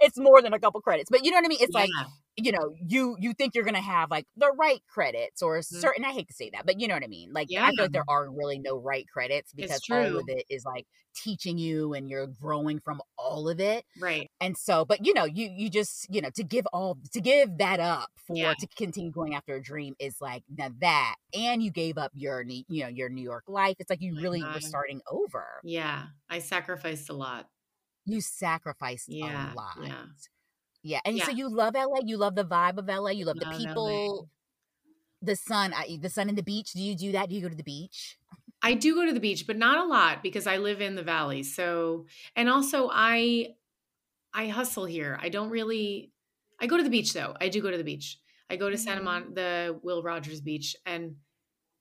[0.00, 1.58] it's more than a couple credits, but you know what I mean?
[1.60, 2.06] It's like, Yeah.
[2.44, 5.90] You know, you you think you're gonna have like the right credits or Mhm.
[5.90, 6.04] certain.
[6.04, 7.32] I hate to say that, but you know what I mean.
[7.32, 7.72] Like, I Yeah.
[7.72, 11.58] feel like there are really no right credits because all of it is like teaching
[11.58, 13.84] you and you're growing from all of it.
[13.96, 14.30] right.
[14.40, 17.58] And so, but you know, you you just you know to give all to give
[17.58, 18.54] that up for Yeah.
[18.54, 22.42] to continue going after a dream is like now that, and you gave up your
[22.46, 23.76] you know your New York life.
[23.78, 25.62] It's like you really were starting over.
[25.62, 27.50] Yeah, I sacrificed a lot.
[28.04, 29.70] You sacrificed Yeah, a lot.
[29.74, 30.06] yeah.
[30.82, 32.00] Yeah, and so you love LA.
[32.04, 33.10] You love the vibe of LA.
[33.10, 33.66] You love the Love LA.
[33.68, 34.30] people,
[35.22, 36.72] the sun, I- the sun and the beach.
[36.72, 37.28] Do you do that?
[37.28, 38.18] Do you go to the beach?
[38.62, 41.02] I do go to the beach, but not a lot because I live in the
[41.02, 41.42] valley.
[41.42, 43.54] So, and also I
[44.34, 45.18] I hustle here.
[45.20, 46.12] I don't really
[46.60, 47.34] I go to the beach though.
[47.40, 48.18] I do go to the beach.
[48.50, 49.04] I go to Santa Mhm.
[49.04, 51.16] Mon the Will Rogers beach and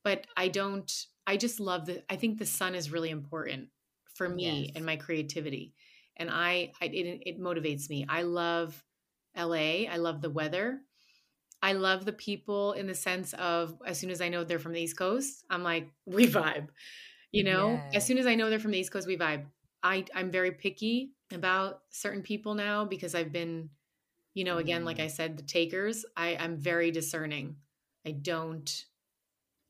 [0.04, 0.92] but I don't
[1.28, 3.70] I just love the I think the sun is really important
[4.16, 4.72] for me Yes.
[4.76, 5.74] and my creativity.
[6.18, 8.06] And I, I it it motivates me.
[8.10, 8.84] I love
[9.38, 9.86] LA.
[9.90, 10.82] I love the weather.
[11.62, 14.74] I love the people in the sense of as soon as I know they're from
[14.74, 16.70] the East Coast, I'm like, we vibe.
[17.32, 17.96] You know, Yes.
[17.96, 19.46] as soon as I know they're from the East Coast, we vibe.
[19.84, 23.70] I, I'm very picky about certain people now because I've been,
[24.34, 25.04] you know, again, like Mm.
[25.04, 26.06] I said, the takers.
[26.18, 27.58] I, I'm very discerning.
[28.06, 28.86] I don't,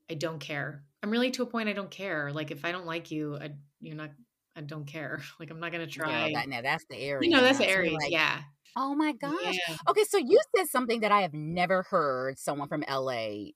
[0.09, 0.83] I don't care.
[1.03, 2.31] I'm really to a point I don't care.
[2.31, 4.11] Like if I don't like you, I, you're not.
[4.55, 5.21] I don't care.
[5.39, 6.27] Like I'm not gonna try.
[6.27, 7.27] Yeah, that, now that's the Aries.
[7.29, 7.65] you know, that's now.
[7.65, 7.93] the Aries.
[7.93, 8.41] like, yeah.
[8.75, 9.57] Oh my gosh.
[9.67, 9.75] Yeah.
[9.89, 13.51] Okay, so you said something that I have never heard someone from LA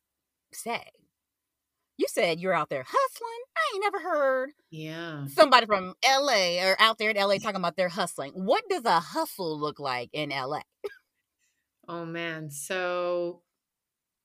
[0.51, 0.83] say.
[1.97, 3.43] You said you're out there hustling.
[3.55, 5.27] I ain't never heard Yeah.
[5.27, 8.31] somebody from LA or out there in LA talking about their hustling.
[8.33, 10.61] What does a hustle look like in LA?
[11.87, 12.49] Oh man.
[12.49, 13.41] So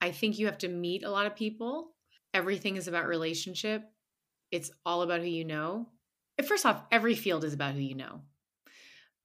[0.01, 1.95] I think you have to meet a lot of people.
[2.35, 3.85] Everything is about relationship.
[4.51, 5.89] It's all about who you know.
[6.47, 8.23] First off, every field is about who you know.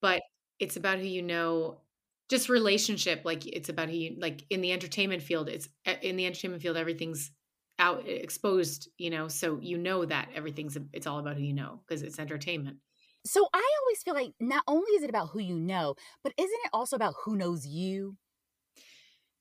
[0.02, 0.22] But
[0.64, 1.82] it's about who you know
[2.30, 5.70] just relationship like it's about who you like in the entertainment field it's
[6.02, 7.32] in the entertainment field everything's
[7.80, 11.82] out exposed you know so you know that everything's it's all about who you know
[11.88, 12.78] because it's entertainment
[13.26, 16.60] So I always feel like not only is it about who you know, but isn't
[16.66, 18.18] it also about who knows you?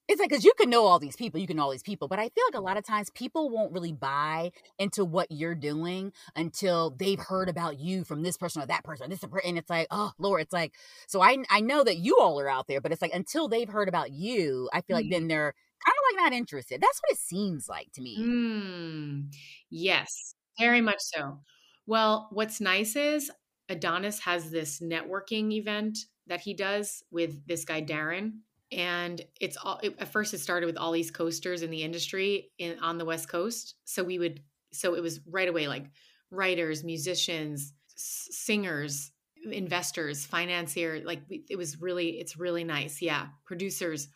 [0.09, 2.09] It's like because you can know all these people, you can know all these people,
[2.09, 5.55] but I feel like a lot of times people won't really buy into what you're
[5.55, 9.59] doing until they've heard about you from this person or that person, or this and
[9.59, 10.75] it's like, oh Lord, it's like,
[11.07, 13.69] so I I know that you all are out there, but it's like until they've
[13.69, 15.09] heard about you, I feel like Mhm.
[15.09, 16.81] then they're kind of like not interested.
[16.81, 18.33] That's what it seems like to me.
[18.33, 19.33] Mm,
[19.71, 21.41] yes, very much so.
[21.87, 23.31] Well, what's nice is
[23.69, 28.41] Adonis has this networking event that he does with this guy Darren,
[28.73, 29.79] and it's all.
[29.83, 33.05] It, at first, it started with all these coasters in the industry in on the
[33.05, 33.77] West Coast.
[33.85, 34.41] So we would,
[34.73, 35.87] so it was right away like
[36.31, 39.13] writers, musicians, s- singers,
[39.51, 43.03] investors, financier, like it was really, it's really nice.
[43.03, 44.09] Yeah, producers,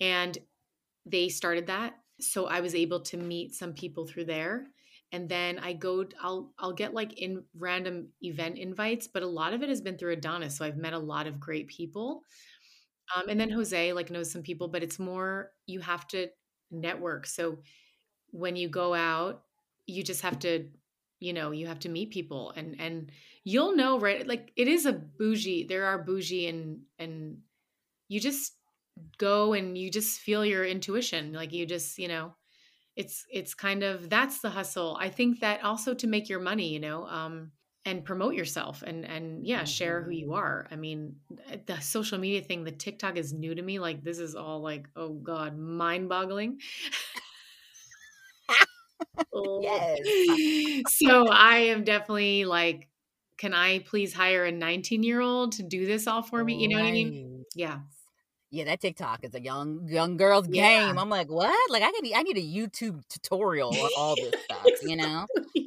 [0.00, 0.36] and
[1.06, 1.94] they started that.
[2.20, 4.66] So I was able to meet some people through there.
[5.12, 9.52] And then I go, I'll I'll get like in random event invites, but a lot
[9.54, 10.56] of it has been through Adonis.
[10.56, 12.22] So I've met a lot of great people.
[13.14, 16.28] Um, and then Jose like knows some people, but it's more you have to
[16.70, 17.26] network.
[17.26, 17.58] So
[18.30, 19.44] when you go out,
[19.86, 20.68] you just have to,
[21.20, 23.12] you know, you have to meet people and and
[23.44, 25.64] you'll know right like it is a bougie.
[25.64, 27.38] There are bougie and and
[28.08, 28.54] you just
[29.18, 31.32] go and you just feel your intuition.
[31.32, 32.34] Like you just, you know,
[32.96, 34.96] it's it's kind of that's the hustle.
[35.00, 37.52] I think that also to make your money, you know, um
[37.84, 40.34] and promote yourself and and yeah share who you mm-hmm.
[40.34, 41.16] are i mean
[41.66, 44.88] the social media thing the tiktok is new to me like this is all like
[44.96, 46.58] oh god mind boggling
[49.60, 49.98] Yes.
[50.88, 52.88] so i am definitely like
[53.36, 56.68] can i please hire a 19 year old to do this all for me you
[56.68, 57.80] know what i mean yeah
[58.50, 60.86] Yeah, that TikTok is a young young girl's Yeah.
[60.86, 60.98] game.
[60.98, 61.70] I'm like, what?
[61.70, 64.70] Like, I need I need a YouTube tutorial on all this stuff.
[64.86, 65.26] You know,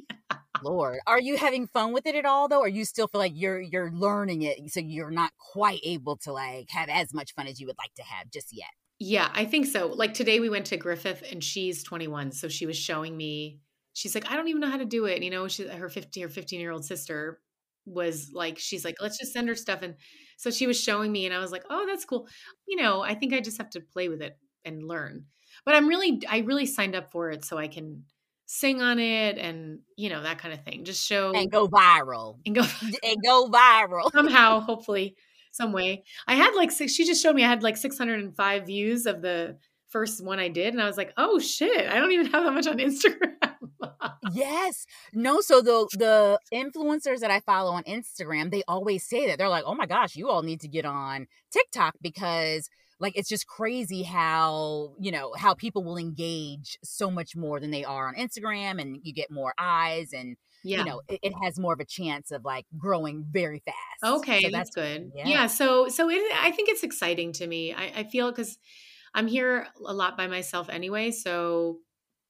[0.63, 3.33] Lord, are you having fun with it at all though, or you still feel like
[3.35, 7.47] you're you're learning it, so you're not quite able to like have as much fun
[7.47, 8.69] as you would like to have just yet?
[8.99, 9.87] Yeah, I think so.
[9.87, 12.31] Like today we went to Griffith and she's 21.
[12.31, 13.59] So she was showing me,
[13.93, 15.15] she's like, I don't even know how to do it.
[15.15, 17.39] and, You know, she, her 15 or 15 year old sister
[17.85, 19.81] was like, she's like, let's just send her stuff.
[19.83, 19.95] And
[20.37, 22.27] so she was showing me and I was like, oh, that's cool.
[22.67, 25.25] You know, I think I just have to play with it and learn.
[25.63, 28.03] But I'm really, I really signed up for it so I can
[28.47, 30.83] sing on it and, you know, that kind of thing.
[30.86, 32.38] Just show And go viral.
[32.45, 32.63] and go
[33.03, 34.12] And go viral.
[34.12, 35.15] somehow, hopefully,
[35.51, 36.03] some way.
[36.27, 39.57] I had like six, she just showed me I had like 605 views of the
[39.89, 40.73] first one I did.
[40.73, 43.33] And I was like, oh shit, I don't even have that much on Instagram.
[44.33, 44.86] Yes.
[45.13, 49.38] No, so the the influencers that I follow on Instagram, they always say that.
[49.38, 53.29] They're like, "Oh my gosh, you all need to get on TikTok because like it's
[53.29, 58.07] just crazy how, you know, how people will engage so much more than they are
[58.07, 60.79] on Instagram and you get more eyes and yeah.
[60.79, 64.03] you know, it, it has more of a chance of like growing very fast.
[64.21, 65.12] okay, So that's good.
[65.15, 65.27] yeah.
[65.27, 65.47] Yeah.
[65.47, 67.73] so, so it, I think it's exciting to me.
[67.73, 68.57] I, I feel because
[69.13, 71.12] I'm here a lot by myself anyway.
[71.12, 71.77] So,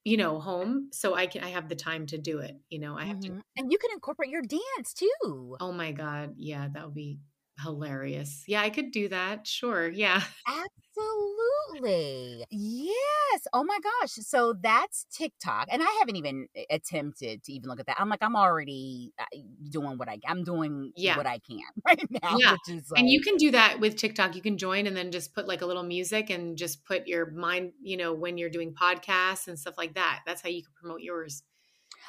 [0.03, 0.89] you know, home.
[0.91, 2.55] So I can, I have the time to do it.
[2.69, 3.41] You know, I have to Mhm.
[3.55, 5.57] And you can incorporate your dance too.
[5.59, 6.35] Oh my God.
[6.37, 7.19] Yeah, that would be
[7.63, 8.43] hilarious.
[8.47, 9.45] Yeah, I could do that.
[9.47, 9.89] Sure.
[9.89, 10.21] Yeah.
[10.47, 12.45] Absolutely.
[12.49, 13.47] Yes.
[13.53, 14.11] Oh my gosh.
[14.13, 15.67] So that's TikTok.
[15.71, 17.97] And I haven't even attempted to even look at that.
[17.99, 19.25] I'm like, I'm already uh,
[19.69, 21.17] doing what I, I'm doing Yeah.
[21.17, 22.37] what I can right now.
[22.37, 22.53] Yeah.
[22.53, 24.35] Which is like, And you can do that with TikTok.
[24.35, 27.31] You can join and then just put like a little music and just put your
[27.31, 30.21] mind, you know, when you're doing podcasts and stuff like that.
[30.25, 31.43] That's how you can promote yours.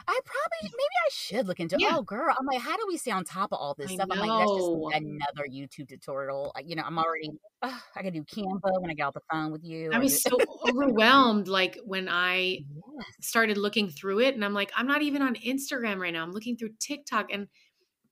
[0.07, 0.73] I probably, mm.
[0.73, 1.97] maybe I should look into, Yeah.
[1.97, 4.09] oh girl, I'm like, how do we stay on top of all this I stuff?
[4.11, 6.55] I'm like, that's just another YouTube tutorial.
[6.65, 7.31] You know, I'm already,
[7.63, 9.91] ugh, I can do Canva when I get off the phone with you.
[9.93, 12.59] I was so overwhelmed like when I
[12.99, 13.07] Yes.
[13.21, 16.23] started looking through it and I'm like, I'm not even on Instagram right now.
[16.23, 17.49] I'm looking through TikTok and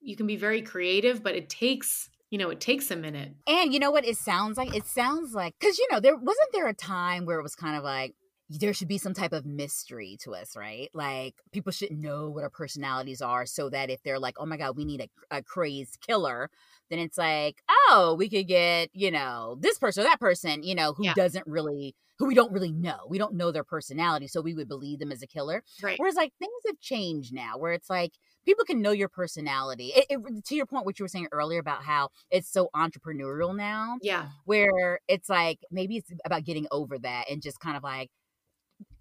[0.01, 3.35] you can be very creative, but it takes, you know, it takes a minute.
[3.46, 4.75] And you know what it sounds like?
[4.75, 7.77] It sounds like because you know there wasn't there a time where it was kind
[7.77, 8.14] of like
[8.48, 10.90] there should be some type of mystery to us, right?
[10.94, 14.56] Like people should know what our personalities are, so that if they're like, "Oh my
[14.56, 16.50] god, we need a, a crazed killer,"
[16.90, 20.74] then it's like, "Oh, we could get you know this person or that person, you
[20.74, 21.14] know, who Yeah.
[21.14, 23.06] doesn't really." Who we don't really know.
[23.11, 25.62] We don't know their personality, so we would believe them as a killer.
[25.80, 25.98] Right.
[25.98, 28.12] Whereas, like, things have changed now where it's like
[28.46, 29.92] people can know your personality.
[29.94, 33.54] It, it, to your point, what you were saying earlier about how it's so entrepreneurial
[33.54, 34.30] now, Yeah.
[34.44, 38.11] where it's like maybe it's about getting over that and just kind of like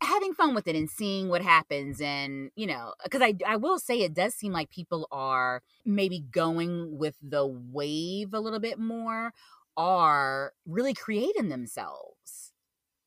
[0.02, 3.80] having fun with it and seeing what happens and you know because I, I will
[3.80, 8.80] say it does seem like people are maybe going with the wave a little bit
[8.80, 9.32] more
[9.76, 12.54] are really creating themselves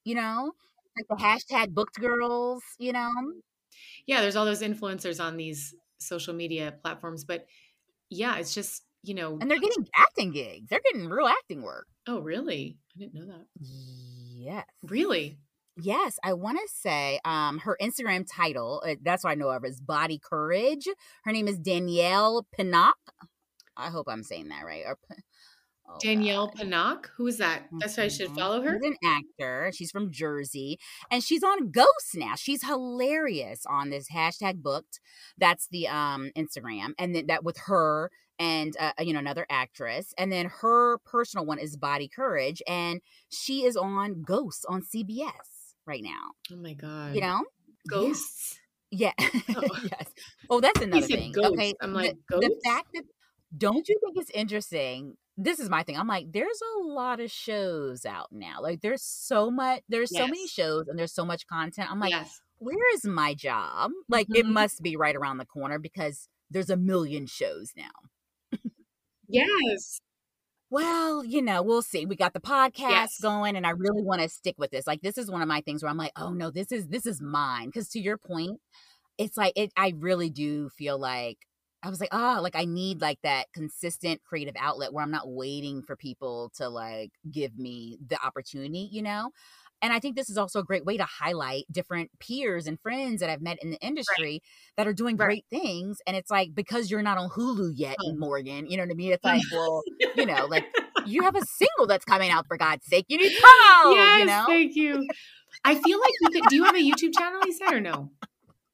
[0.04, 0.52] you know
[0.96, 3.10] like the hashtag booked girls you know
[4.06, 7.46] yeah, there's all those influencers on these social media platforms, but
[8.10, 11.86] yeah, it's just, you know, and they're getting acting gigs they're getting real acting work
[12.08, 12.78] oh, really?
[12.96, 13.44] I didn't know that.
[13.60, 15.38] yes Really?
[15.80, 19.64] Yes, I want to say um her Instagram title, uh, that's what I know of,
[19.64, 20.88] is Body Courage.
[21.24, 22.96] Her name is Danielle Pinnock.
[23.76, 24.82] I hope I'm saying that right.
[24.86, 24.98] Or,
[25.88, 26.56] oh, Danielle God.
[26.56, 27.10] Pinnock?
[27.16, 27.64] Who is that?
[27.80, 28.36] That's why I should Mhm.
[28.36, 28.78] follow her.
[28.82, 29.72] She's an actor.
[29.74, 30.78] She's from Jersey,
[31.10, 32.34] and she's on Ghost now.
[32.34, 35.00] She's hilarious on this hashtag booked.
[35.38, 38.10] That's the um Instagram, and then that with her
[38.40, 43.00] and uh, you know another actress, and then her personal one is Body Courage, and
[43.30, 45.57] she is on Ghost on CBS
[45.88, 46.32] right now.
[46.52, 47.14] Oh my God.
[47.14, 47.44] You know,
[47.88, 48.58] Ghosts?
[48.90, 49.12] Yeah.
[49.20, 49.62] Oh.
[49.84, 50.06] yes.
[50.50, 51.32] Oh, that's another thing.
[51.32, 51.52] ghost.
[51.52, 51.74] Okay.
[51.82, 52.60] I'm like, the, ghosts?
[52.64, 53.04] fact that
[53.56, 55.16] Don't you think it's interesting?
[55.36, 55.96] This is my thing.
[55.96, 58.60] I'm like, there's a lot of shows out now.
[58.60, 61.90] Like, there's so much, there's so many shows and there's so much content.
[61.90, 62.40] I'm like, yes.
[62.58, 63.90] where is my job?
[64.08, 64.50] Like, it Mhm.
[64.52, 68.60] must be right around the corner because there's a million shows now.
[69.28, 70.00] Yes.
[70.70, 72.04] Well, you know, we'll see.
[72.04, 73.20] We got the podcast Yes.
[73.20, 74.86] going and I really want to stick with this.
[74.86, 77.06] Like this is one of my things where I'm like, "Oh no, this is this
[77.06, 78.60] is mine." Cuz to your point,
[79.18, 81.38] it's like it I really do feel like
[81.82, 85.30] I was like, "Ah, like I need like that consistent creative outlet where I'm not
[85.30, 89.30] waiting for people to like give me the opportunity, you know?"
[89.80, 93.20] And I think this is also a great way to highlight different peers and friends
[93.20, 94.42] that I've met in the industry
[94.76, 95.26] that are doing Right.
[95.26, 95.98] great things.
[96.06, 98.14] And it's like, because you're not on Hulu yet, Oh.
[98.16, 99.12] Morgan, you know what I mean?
[99.12, 99.82] It's like, well,
[100.16, 100.64] you know, like
[101.06, 103.06] you have a single that's coming out for God's sake.
[103.08, 104.44] You need promo, yes, you know?
[104.46, 105.06] thank you.
[105.64, 106.48] I feel like you could.
[106.48, 108.10] Do you have a YouTube channel, you said, or no?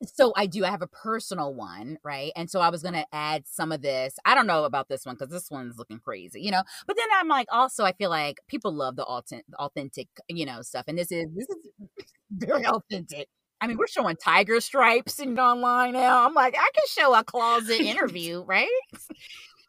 [0.07, 0.65] So I do.
[0.65, 2.33] I have a personal one, right?
[2.37, 4.17] And so I was gonna add some of this.
[4.25, 6.63] I don't know about this one because this one's looking crazy, you know.
[6.87, 10.63] But then I'm like, also, I feel like people love the authentic, authentic, you know,
[10.63, 11.57] stuff, and this is this is
[12.31, 13.29] very authentic.
[13.61, 16.27] I mean, we're showing tiger stripes and online now.
[16.27, 18.69] I'm like, I can show a closet interview, right?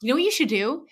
[0.02, 0.86] You know what you should do?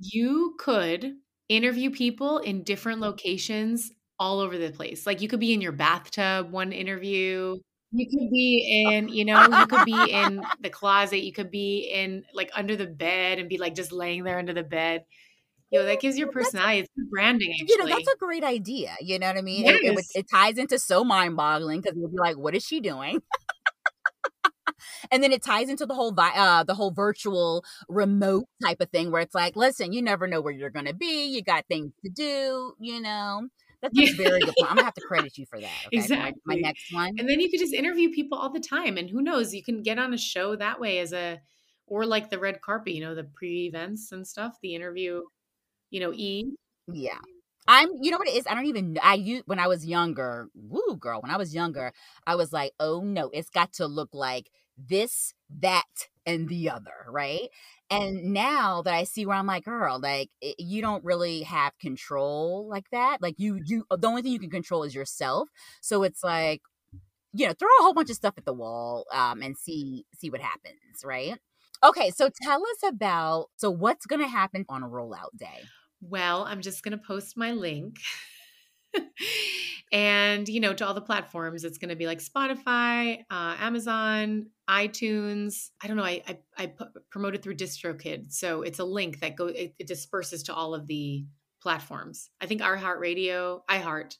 [0.00, 1.14] You could
[1.48, 5.06] interview people in different locations all over the place.
[5.06, 7.58] Like you could be in your bathtub one interview.
[7.92, 11.22] You could be in, you know, you could be in the closet.
[11.24, 14.52] You could be in like under the bed and be like just laying there under
[14.54, 15.04] the bed.
[15.70, 16.80] You know, that gives your personality.
[16.80, 17.66] It's branding, actually.
[17.68, 18.96] You know, that's a great idea.
[19.00, 19.66] You know what I mean?
[19.66, 22.64] It, it, would- it ties into so mind boggling because you'll be like, what is
[22.64, 23.22] she doing?
[25.10, 28.90] and then it ties into the whole vi- uh the whole virtual remote type of
[28.90, 31.26] thing where it's like, listen, you never know where you're gonna be.
[31.26, 33.48] You got things to do, you know.
[33.82, 34.70] That's a very good point.
[34.70, 35.70] I'm gonna have to credit you for that.
[35.86, 36.00] Okay?
[36.06, 37.14] for my- My, next one.
[37.18, 38.96] And then you could just interview people all the time.
[38.96, 41.40] And who knows, you can get on a show that way as a,
[41.86, 45.22] or like the red carpet, you know, the pre events and stuff, the interview,
[45.90, 46.52] you know, E.
[46.92, 47.18] Yeah.
[47.68, 48.46] I'm you know what it is?
[48.48, 51.92] I don't even I used when I was younger, woo girl, when I was younger,
[52.26, 54.50] I was like, oh no, it's got to look like
[54.88, 55.84] this, that,
[56.26, 57.48] and the other, right?
[57.90, 61.76] And now that I see where I'm like, girl, like it, you don't really have
[61.78, 63.18] control like that.
[63.20, 65.48] Like you you the only thing you can control is yourself.
[65.80, 66.62] So it's like,
[67.32, 70.30] you know, throw a whole bunch of stuff at the wall um and see see
[70.30, 71.38] what happens, right?
[71.84, 75.70] Okay, so tell us about so what's gonna happen on a rollout day.
[76.00, 77.96] Well, I'm just going to post my link.
[79.92, 84.46] and, you know, to all the platforms, it's going to be like Spotify, uh, Amazon,
[84.68, 85.70] iTunes.
[85.82, 86.04] I don't know.
[86.04, 88.32] I, I, I pu- promote it through DistroKid.
[88.32, 91.24] So it's a link that goes, it, it disperses to all of the
[91.62, 92.30] platforms.
[92.40, 94.16] I think iHeartRadio, iHeart,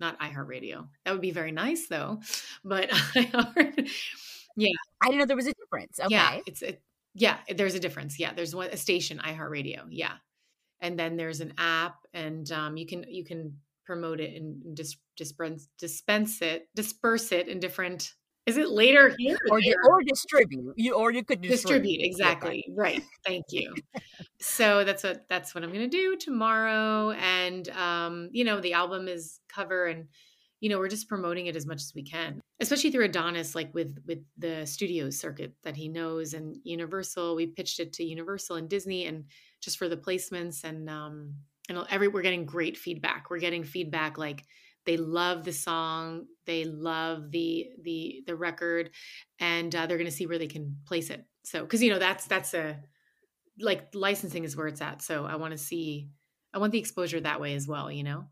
[0.00, 0.88] not iHeartRadio.
[1.04, 2.20] That would be very nice though.
[2.64, 3.88] But iHeart,
[4.56, 4.68] yeah
[5.00, 6.00] I didn't know there was a difference.
[6.00, 6.14] Okay.
[6.14, 6.82] yeah, it's it.
[7.14, 8.18] Yeah, there's a difference.
[8.18, 9.86] Yeah, there's one a station, iHeartRadio.
[9.90, 10.12] Yeah,
[10.80, 13.58] and then there's an app, and um, you can you can
[13.88, 18.12] promote it and dis, dispense dispense it disperse it in different.
[18.44, 19.76] Is it later here or, there?
[19.88, 20.74] or distribute.
[20.76, 21.98] You or you could distribute.
[21.98, 23.74] distribute exactly right thank you
[24.40, 28.74] so that's what that's what i'm going to do tomorrow and um you know the
[28.74, 30.08] album is cover and
[30.60, 33.72] you know we're just promoting it as much as we can especially through adonis like
[33.74, 38.56] with with the studio circuit that he knows and universal we pitched it to universal
[38.56, 39.24] and disney and
[39.60, 41.34] just for the placements and um
[41.68, 43.30] and every we're getting great feedback.
[43.30, 44.44] We're getting feedback like
[44.86, 48.90] they love the song they love the the the record
[49.38, 51.26] and uh, they're going to see where they can place it.
[51.44, 52.78] So because you know that's that's a
[53.60, 56.08] like licensing is where it's at so i want to see
[56.54, 58.24] i want the exposure that way as well you know?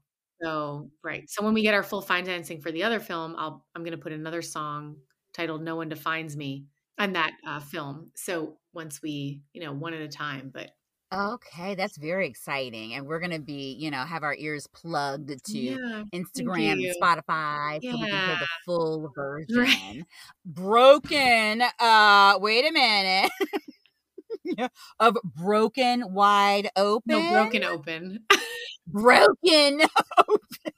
[0.42, 3.82] So right so when we get our full financing for the other film i'll i'm
[3.82, 4.96] going to put another song
[5.32, 6.66] titled no one defines me
[6.98, 8.10] on that uh, film.
[8.14, 10.70] So once we you know one at a time but
[11.14, 12.94] Okay, that's very exciting.
[12.94, 16.94] And we're gonna be, you know, have our ears plugged to yeah Instagram and.
[17.00, 19.46] Spotify so we can hear the full Right.
[19.48, 20.06] version.
[20.44, 21.62] Broken.
[21.78, 23.30] Uh wait a minute.
[25.00, 27.02] Of broken wide open.
[27.06, 28.20] no broken open
[28.86, 29.80] broken
[30.18, 30.72] open.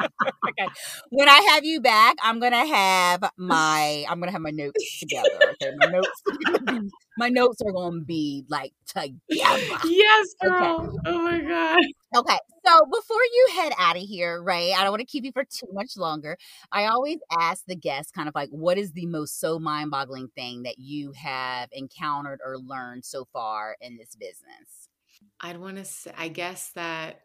[0.00, 0.68] Okay.
[1.10, 5.28] When I have you back, I'm gonna have my I'm gonna have my notes together.
[5.62, 5.72] Okay.
[5.78, 9.78] My notes be, my notes are gonna be like together.
[9.84, 11.78] yes girl oh my god
[12.16, 12.38] Okay.
[12.64, 15.44] So before you head out of here, Ray, I don't want to keep you for
[15.44, 16.36] too much longer.
[16.72, 20.62] I always ask the guests kind of like what is the most so mind-boggling thing
[20.62, 24.88] that you have encountered or learned so far in this business?
[25.40, 27.20] I'd want to say, I guess that,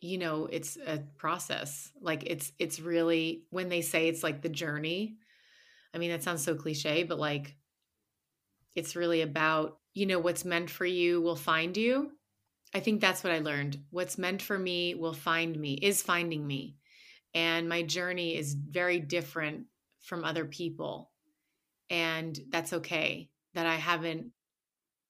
[0.00, 1.92] you know, it's a process.
[2.00, 5.16] Like it's, it's really, when they say it's like the journey,
[5.94, 7.56] I mean, that sounds so cliche, but like,
[8.74, 12.12] It's really about, you know, what's meant for you will find you.
[12.72, 13.82] I think that's what I learned.
[13.90, 16.76] What's meant for me will find me, is finding me.
[17.34, 19.66] And my journey is very different
[20.00, 21.10] from other people.
[21.88, 24.26] And that's okay that I haven't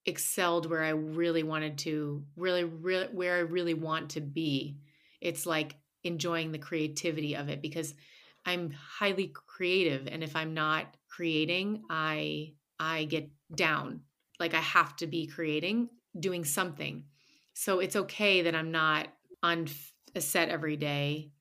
[0.05, 4.77] excelled where I really wanted to, really, really where I really want to be.
[5.19, 7.93] It's like enjoying the creativity of it because
[8.45, 14.01] I'm highly creative and if I'm not creating, I I get down.
[14.39, 15.89] Like I have to be creating,
[16.19, 17.03] doing something.
[17.53, 19.07] So it's okay that I'm not
[19.43, 19.67] on
[20.15, 21.31] a set every day.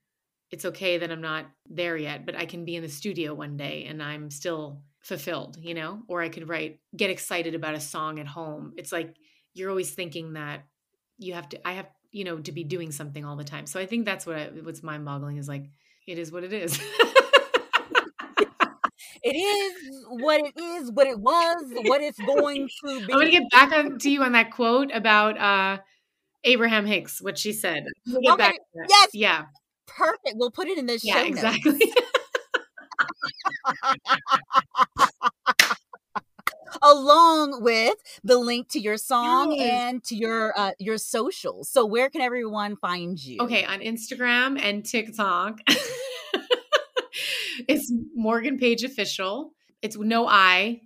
[0.50, 3.56] It's okay that I'm not there yet, but I can be in the studio one
[3.56, 6.02] day and I'm still fulfilled, you know?
[6.08, 8.72] Or I could write, get excited about a song at home.
[8.76, 9.16] It's like
[9.54, 10.64] you're always thinking that
[11.18, 13.66] you have to, I have, you know, to be doing something all the time.
[13.66, 15.70] So I think that's what I, what's mind boggling is like,
[16.06, 16.78] it is what it is.
[19.22, 23.12] it is what it is, what it was, what it's going to be.
[23.12, 25.78] I'm gonna get back on to you on that quote about uh
[26.44, 27.84] Abraham Hicks, what she said.
[28.06, 29.10] We'll get Okay, back to yes.
[29.12, 29.44] Yeah.
[29.86, 30.34] Perfect.
[30.36, 31.80] We'll put it in the show Yeah, exactly.
[37.60, 37.94] with
[38.24, 39.70] the link to your song Yes.
[39.70, 41.68] and to your uh, your socials.
[41.68, 43.38] So where can everyone find you?
[43.40, 45.60] okay, on Instagram and TikTok.
[47.68, 49.52] it's Morgan Page Official.
[49.82, 50.80] It's no I,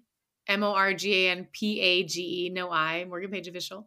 [0.49, 3.87] M O R G A N P A G E, no I, Morgan Page Official.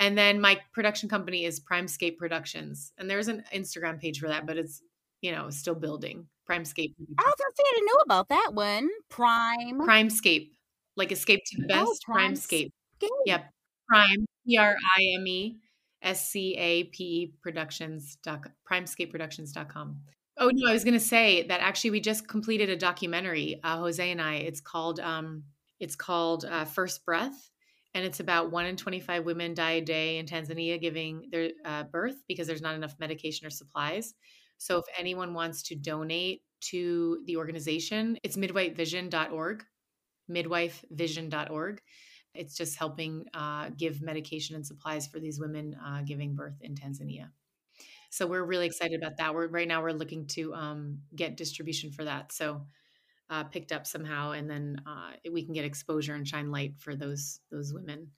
[0.00, 2.92] And then my production company is Primescape Productions.
[2.98, 4.82] And there's an Instagram page for that, but it's,
[5.20, 6.26] you know, still building.
[6.50, 6.92] Primescape.
[7.18, 8.88] I was gonna say I didn't know about that one.
[9.08, 9.80] Prime.
[9.80, 10.50] Primescape,
[10.96, 12.04] like Escape to the Oh, Best.
[12.08, 12.12] Primescape.
[12.16, 12.70] Primescape.
[13.02, 13.10] Escape.
[13.26, 13.50] Yep.
[13.88, 15.58] Prime, P R I M E
[16.02, 20.00] S C A P E Productions, dot, primescapeproductions.com.
[20.38, 23.78] Oh, no, I was going to say that actually we just completed a documentary, uh,
[23.78, 24.36] Jose and I.
[24.36, 25.44] It's called, um,
[25.78, 27.50] it's called uh, First Breath.
[27.94, 31.82] And it's about one in 25 women die a day in Tanzania giving their uh,
[31.84, 34.14] birth because there's not enough medication or supplies.
[34.56, 36.40] So if anyone wants to donate
[36.70, 39.64] to the organization, it's midwifevision.org,
[40.32, 41.82] midwifevision.org.
[42.34, 46.74] It's just helping uh, give medication and supplies for these women uh, giving birth in
[46.74, 47.28] Tanzania.
[48.10, 49.34] So we're really excited about that.
[49.34, 52.32] We're right now we're looking to um, get distribution for that.
[52.32, 52.66] So
[53.30, 56.94] uh, picked up somehow, and then uh, we can get exposure and shine light for
[56.94, 58.08] those those women,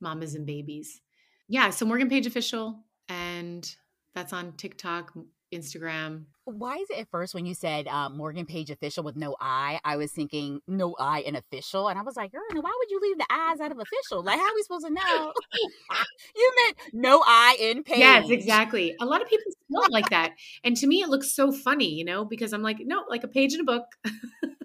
[0.00, 1.00] mamas and babies.
[1.48, 1.70] Yeah.
[1.70, 3.72] So Morgan Page official, and
[4.14, 5.12] that's on TikTok,
[5.54, 6.24] Instagram.
[6.44, 9.80] Why is it at first when you said uh, Morgan Page official with no I,
[9.84, 13.00] I was thinking no I in official, and I was like, girl, why would you
[13.00, 14.22] leave the I's out of official?
[14.22, 15.32] Like, how are we supposed to know?
[16.36, 17.98] you meant no I in page.
[17.98, 18.94] Yes, exactly.
[19.00, 20.32] A lot of people spell it like that,
[20.62, 23.28] and to me, it looks so funny, you know, because I'm like, no, like a
[23.28, 23.86] page in a book.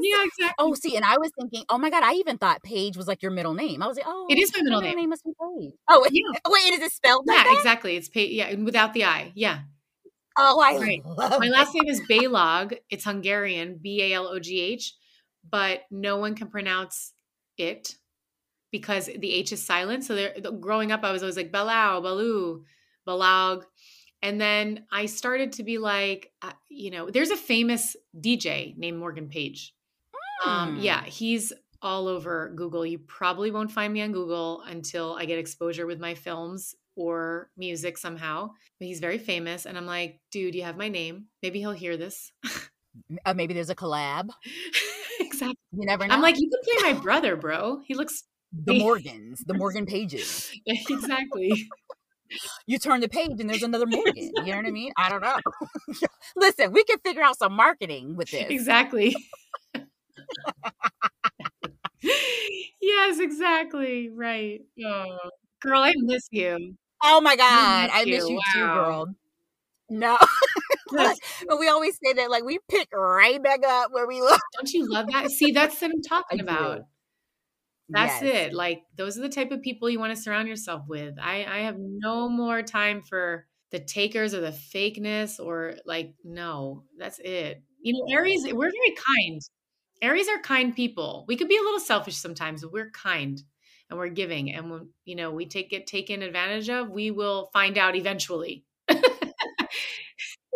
[0.00, 0.54] Yeah, exactly.
[0.58, 3.22] Oh, see, and I was thinking, oh my god, I even thought Page was like
[3.22, 3.82] your middle name.
[3.82, 4.96] I was like, oh, It is my middle name.
[4.96, 5.72] name must be Page.
[5.88, 6.38] Oh, Yeah.
[6.48, 7.58] wait, is it spelled like Yeah, that?
[7.58, 7.96] exactly.
[7.96, 8.32] It's page.
[8.32, 9.32] Yeah, and without the I.
[9.34, 9.60] Yeah.
[10.36, 11.02] Oh, I Right.
[11.04, 12.76] love My last name is Balogh.
[12.90, 14.94] It's Hungarian, B A L O G H,
[15.48, 17.12] but no one can pronounce
[17.56, 17.94] it
[18.72, 20.04] because the H is silent.
[20.04, 22.62] So there, growing up, I was always like Balau, Balu,
[23.06, 23.64] Balog.
[24.22, 28.98] And then I started to be like, uh, you know, there's a famous DJ named
[28.98, 29.74] Morgan Page.
[30.44, 30.80] Um, Hmm.
[30.82, 32.86] yeah, he's all over Google.
[32.86, 37.50] You probably won't find me on Google until I get exposure with my films or
[37.56, 38.50] music somehow.
[38.78, 39.66] But he's very famous.
[39.66, 41.26] And I'm like, dude, you have my name.
[41.42, 42.32] Maybe he'll hear this.
[43.26, 44.28] Uh, maybe there's a collab.
[45.18, 45.56] exactly.
[45.72, 46.14] You never know.
[46.14, 47.80] I'm like, you could play my brother, bro.
[47.84, 48.22] He looks
[48.52, 50.52] the Morgans, the Morgan Pages.
[50.64, 51.68] exactly.
[52.68, 54.14] You turn the page and there's another Morgan.
[54.36, 54.92] You know what I mean?
[54.96, 55.36] I don't know.
[56.36, 58.46] Listen, we can figure out some marketing with this.
[58.48, 59.16] exactly.
[62.80, 64.08] Yes, exactly.
[64.10, 64.62] Right.
[64.84, 65.30] Oh,
[65.60, 66.76] girl, I miss you.
[67.02, 67.90] Oh my God.
[67.90, 68.36] miss I miss you.
[68.36, 69.06] you too, girl.
[69.90, 70.18] No.
[71.48, 74.42] But we always say that like we pick right back up where we left.
[74.54, 75.30] Don't you love that?
[75.30, 76.82] See, that's what I'm talking I about.
[77.90, 78.48] That's Yes.
[78.48, 78.54] it.
[78.54, 81.14] Like those are the type of people you want to surround yourself with.
[81.20, 86.84] I I have no more time for the takers or the fakeness or like no.
[86.98, 87.62] That's it.
[87.82, 89.40] You know, Aries, we're very kind.
[90.04, 91.24] Aries are kind people.
[91.28, 93.40] We could be a little selfish sometimes, but we're kind
[93.90, 94.52] and we're giving.
[94.52, 98.64] And when you know we take get taken advantage of, we will find out eventually.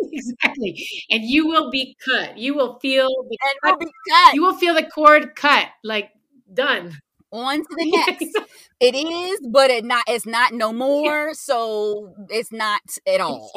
[0.01, 0.85] exactly.
[1.09, 2.37] And you will be cut.
[2.37, 3.79] You will feel the And cut.
[3.79, 5.67] we'll be cut You will feel the cord cut.
[5.83, 6.11] Like
[6.53, 6.97] done.
[7.31, 8.37] on to the next.
[8.79, 11.33] It is, but it not it's not no more.
[11.33, 13.51] So it's not at all.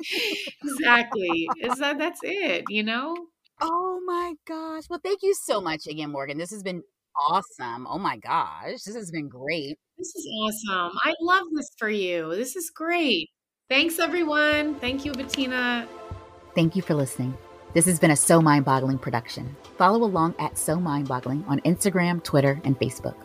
[0.64, 1.48] exactly.
[1.60, 3.14] Is that that's it, you know?
[3.60, 4.84] Oh my gosh.
[4.88, 6.38] Well, thank you so much again, Morgan.
[6.38, 6.82] This has been
[7.28, 7.86] awesome.
[7.88, 9.78] Oh my gosh, this has been great.
[9.98, 10.98] This is awesome.
[11.04, 12.34] I love this for you.
[12.34, 13.30] This is great.
[13.68, 14.74] Thanks, everyone.
[14.80, 15.88] Thank you, Bettina.
[16.54, 17.36] Thank you for listening.
[17.72, 19.56] This has been a So Mind Boggling production.
[19.78, 23.16] Follow along at So Mind Boggling on Instagram, Twitter, and Facebook.